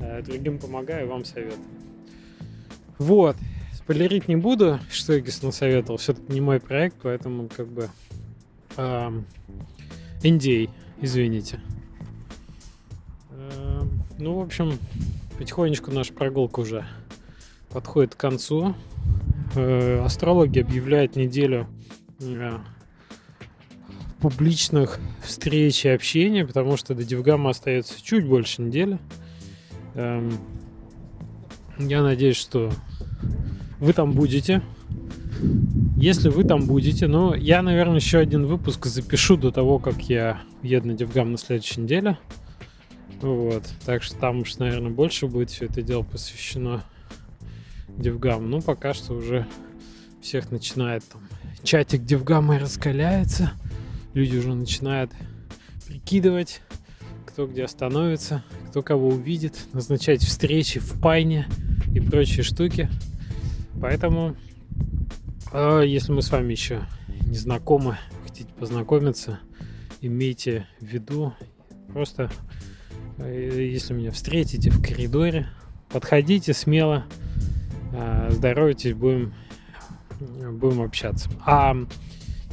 э, 0.00 0.22
другим 0.22 0.58
помогаю, 0.58 1.08
вам 1.08 1.24
советую. 1.24 1.60
Вот. 2.98 3.36
Спойлерить 3.74 4.28
не 4.28 4.36
буду, 4.36 4.78
что 4.90 5.18
Эгис 5.18 5.42
насоветовал. 5.42 5.98
Все-таки 5.98 6.32
не 6.32 6.40
мой 6.40 6.60
проект, 6.60 6.96
поэтому 7.02 7.48
как 7.48 7.68
бы... 7.68 7.88
Эм, 8.76 9.24
NDA, 10.22 10.68
извините. 11.00 11.60
Ну, 14.18 14.34
в 14.34 14.42
общем, 14.42 14.78
потихонечку 15.38 15.90
наша 15.90 16.12
прогулка 16.12 16.60
уже 16.60 16.86
подходит 17.70 18.14
к 18.14 18.18
концу. 18.18 18.74
Э, 19.56 20.02
астрологи 20.04 20.58
объявляют 20.58 21.16
неделю 21.16 21.66
публичных 24.20 25.00
встреч 25.22 25.84
и 25.84 25.88
общения, 25.88 26.46
потому 26.46 26.76
что 26.76 26.94
до 26.94 27.04
Дивгама 27.04 27.50
остается 27.50 28.02
чуть 28.02 28.26
больше 28.26 28.62
недели. 28.62 28.98
Эм, 29.94 30.38
я 31.78 32.02
надеюсь, 32.02 32.36
что 32.36 32.70
вы 33.78 33.92
там 33.92 34.12
будете. 34.12 34.62
Если 35.96 36.28
вы 36.28 36.44
там 36.44 36.66
будете, 36.66 37.06
ну, 37.06 37.34
я, 37.34 37.62
наверное, 37.62 37.96
еще 37.96 38.18
один 38.18 38.46
выпуск 38.46 38.86
запишу 38.86 39.36
до 39.36 39.50
того, 39.50 39.78
как 39.78 40.02
я 40.02 40.42
еду 40.62 40.88
на 40.88 40.94
DevGAMM 40.94 41.32
на 41.32 41.38
следующей 41.38 41.80
неделе. 41.80 42.18
Вот. 43.20 43.64
Так 43.84 44.02
что 44.02 44.16
там 44.18 44.40
уж, 44.40 44.56
наверное, 44.56 44.90
больше 44.90 45.26
будет 45.26 45.50
все 45.50 45.66
это 45.66 45.82
дело 45.82 46.02
посвящено 46.02 46.82
DevGAMM. 47.88 48.50
Ну, 48.50 48.60
пока 48.60 48.94
что 48.94 49.14
уже 49.14 49.46
всех 50.22 50.50
начинает 50.50 51.04
там 51.08 51.22
чатик 51.62 52.04
DevGAMM 52.04 52.58
раскаляется. 52.58 53.52
Люди 54.14 54.36
уже 54.36 54.54
начинают 54.54 55.12
прикидывать, 55.86 56.60
кто 57.26 57.46
где 57.46 57.64
остановится, 57.64 58.44
кто 58.68 58.82
кого 58.82 59.08
увидит, 59.08 59.58
назначать 59.72 60.22
встречи 60.22 60.80
в 60.80 61.00
пайне 61.00 61.46
и 61.94 62.00
прочие 62.00 62.42
штуки. 62.42 62.88
Поэтому, 63.80 64.36
э, 65.52 65.82
если 65.86 66.12
мы 66.12 66.22
с 66.22 66.30
вами 66.30 66.52
еще 66.52 66.82
не 67.26 67.36
знакомы, 67.36 67.98
хотите 68.24 68.52
познакомиться, 68.54 69.40
имейте 70.00 70.66
в 70.80 70.84
виду 70.84 71.34
просто 71.92 72.30
Э, 73.20 73.68
если 73.70 73.92
меня 73.92 74.10
встретите 74.10 74.70
в 74.70 74.82
коридоре, 74.82 75.46
подходите 75.90 76.54
смело, 76.54 77.04
э, 77.92 78.28
здоровайтесь, 78.30 78.94
будем, 78.94 79.34
будем 80.20 80.82
общаться. 80.82 81.28
А 81.44 81.76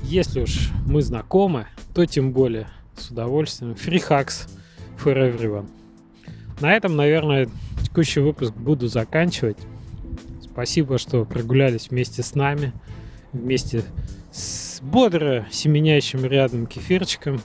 если 0.04 0.42
уж 0.42 0.70
мы 0.86 1.02
знакомы, 1.02 1.68
то 1.94 2.06
тем 2.06 2.32
более 2.32 2.68
с 2.96 3.10
удовольствием. 3.10 3.74
Free 3.74 4.04
hacks 4.08 4.50
for 4.98 5.16
everyone. 5.16 5.70
На 6.60 6.74
этом, 6.74 6.96
наверное, 6.96 7.50
текущий 7.84 8.20
выпуск 8.20 8.54
буду 8.54 8.88
заканчивать. 8.88 9.58
Спасибо, 10.42 10.98
что 10.98 11.24
прогулялись 11.24 11.90
вместе 11.92 12.24
с 12.24 12.34
нами, 12.34 12.74
вместе 13.32 13.84
с 14.32 14.80
бодро 14.82 15.46
семенящим 15.52 16.26
рядом 16.26 16.66
кефирчиком. 16.66 17.42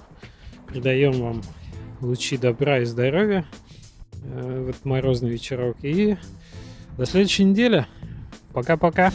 Придаем 0.67 1.13
вам 1.21 1.43
лучи 2.01 2.39
добра 2.39 2.79
и 2.79 2.85
здоровья 2.85 3.45
э, 4.25 4.65
в 4.65 4.69
этот 4.71 4.85
морозный 4.87 5.31
вечерок. 5.31 5.77
И 5.83 6.17
до 6.97 7.05
следующей 7.05 7.45
недели. 7.45 7.87
Пока-пока. 8.55 9.13